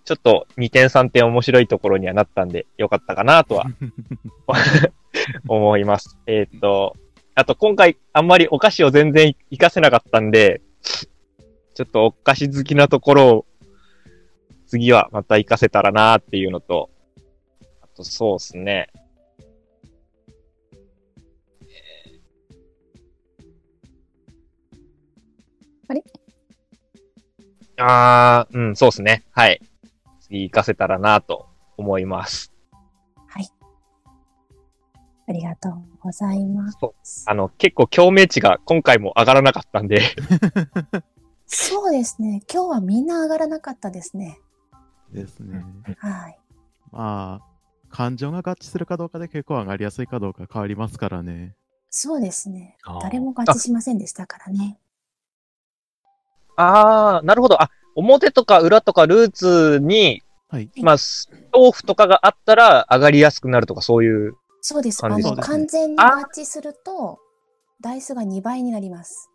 [0.08, 3.66] ちょっと2点3点面白いところにはなったんで、よかったかなとは
[5.50, 6.18] 思います。
[6.28, 6.96] えーっと、
[7.36, 10.62] あと今回あんまりお菓子を全然活かせなかったんで、
[11.76, 13.46] ちょっとお菓子好きなところを
[14.66, 16.90] 次はまた活かせたらなっていうのと、
[17.82, 18.88] あとそうですね。
[25.90, 26.02] あれ？
[27.76, 29.26] あー、うん、そうですね。
[29.32, 29.60] はい。
[30.28, 31.48] 次活かせたらなと
[31.78, 32.54] 思います。
[33.28, 33.50] はい。
[35.28, 37.26] ありがとうございます。
[37.28, 40.02] あの、結構共鳴値が今回も上がらなかったんで、
[41.48, 42.42] そうですね。
[42.52, 44.40] 今日はみんな上がらなかったですね。
[45.12, 45.64] ですね。
[45.98, 46.40] はい。
[46.92, 47.58] まあ、
[47.90, 51.56] 感情が合致するかどうかで結構上がりやすいかどうか変わりますからね。
[51.90, 52.78] そうですね。
[53.02, 54.80] 誰も合致しませんでしたからね。
[56.58, 57.62] あー、なるほど。
[57.62, 60.70] あ、表とか裏とかルーツに、はい。
[60.82, 60.98] まあ、
[61.52, 64.36] 豆腐とかがあったら上がりやすくなるとかそういう。
[64.62, 65.04] そうです。
[65.04, 66.04] あの、感じですね完全に合
[66.36, 67.18] 致すると、
[67.82, 69.30] ダイスが2倍になります。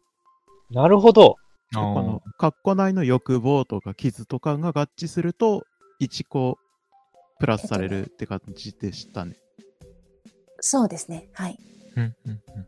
[0.71, 1.37] なるほど。
[1.75, 5.65] あこの、カッコ内の欲望とか傷とかが合致すると、
[6.01, 6.57] 1個
[7.41, 9.35] プラスされるって感じでしたね。
[10.61, 11.29] そうですね。
[11.33, 11.59] はい。
[11.97, 12.67] うんうんうん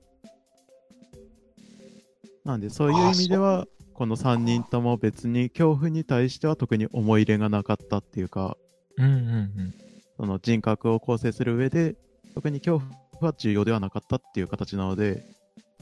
[2.44, 8.56] なんで、そういう意味では、この3人とも別に恐怖に対しては特に思い入れがなかったっていうか、
[8.96, 9.74] うんうんうん。
[10.16, 11.96] その人格を構成する上で、
[12.34, 12.80] 特に恐
[13.20, 15.24] 怖は重要ではなかったっていう形なので、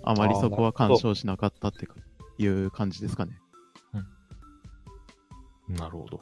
[0.03, 1.87] あまりそこは干渉しなかったって
[2.39, 3.33] いう感じですかね。
[5.69, 6.21] なるほど。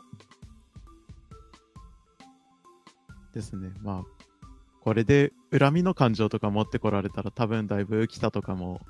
[3.32, 3.70] ですね。
[3.82, 4.04] まあ、
[4.80, 8.80] これで恨みの感情とか持ってこられたら多分だいぶ北とかも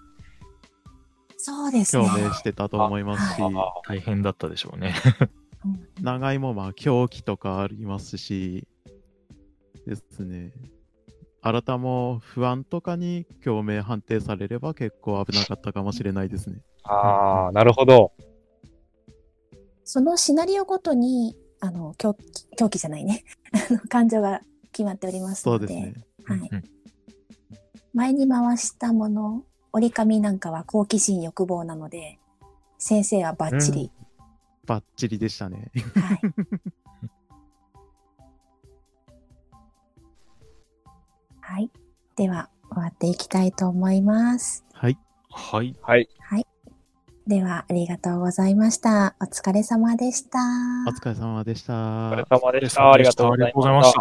[1.42, 2.22] そうです共ね。
[2.24, 3.48] 鳴してたと思いますし、あ
[3.86, 4.94] 大変だったでしょうね。
[5.20, 5.30] うん
[6.02, 8.66] 長井もまあ狂気とかありますし、
[9.86, 10.52] ですね。
[11.42, 16.60] 新たも不安とかに共鳴判定されれば結構危なかったかもしれないですね。
[16.84, 18.12] ああ、なるほど。
[19.84, 23.24] そのシナリオごとに、あの、狂気、狂気じゃないね。
[23.70, 24.40] あの感情が
[24.72, 26.04] 決まっておりますので、そうですね。
[26.24, 26.64] はいうん
[27.92, 32.18] 前に回したもの、折り紙なんかは好奇心欲望なので、
[32.78, 33.90] 先生はバッチリ。
[34.66, 35.70] バッチリでしたね。
[35.94, 36.20] はい。
[41.40, 41.70] はい。
[42.16, 44.64] では、終わっていきたいと思います。
[44.72, 44.96] はい。
[45.28, 45.76] はい。
[45.82, 46.08] はい。
[46.20, 46.46] はい。
[47.26, 49.14] では、ありがとうございました。
[49.20, 50.38] お疲れ様でした。
[50.88, 51.74] お疲れ様でした。
[51.74, 51.76] お
[52.12, 52.92] 疲れ様でした。
[52.92, 53.98] ありがとうございました。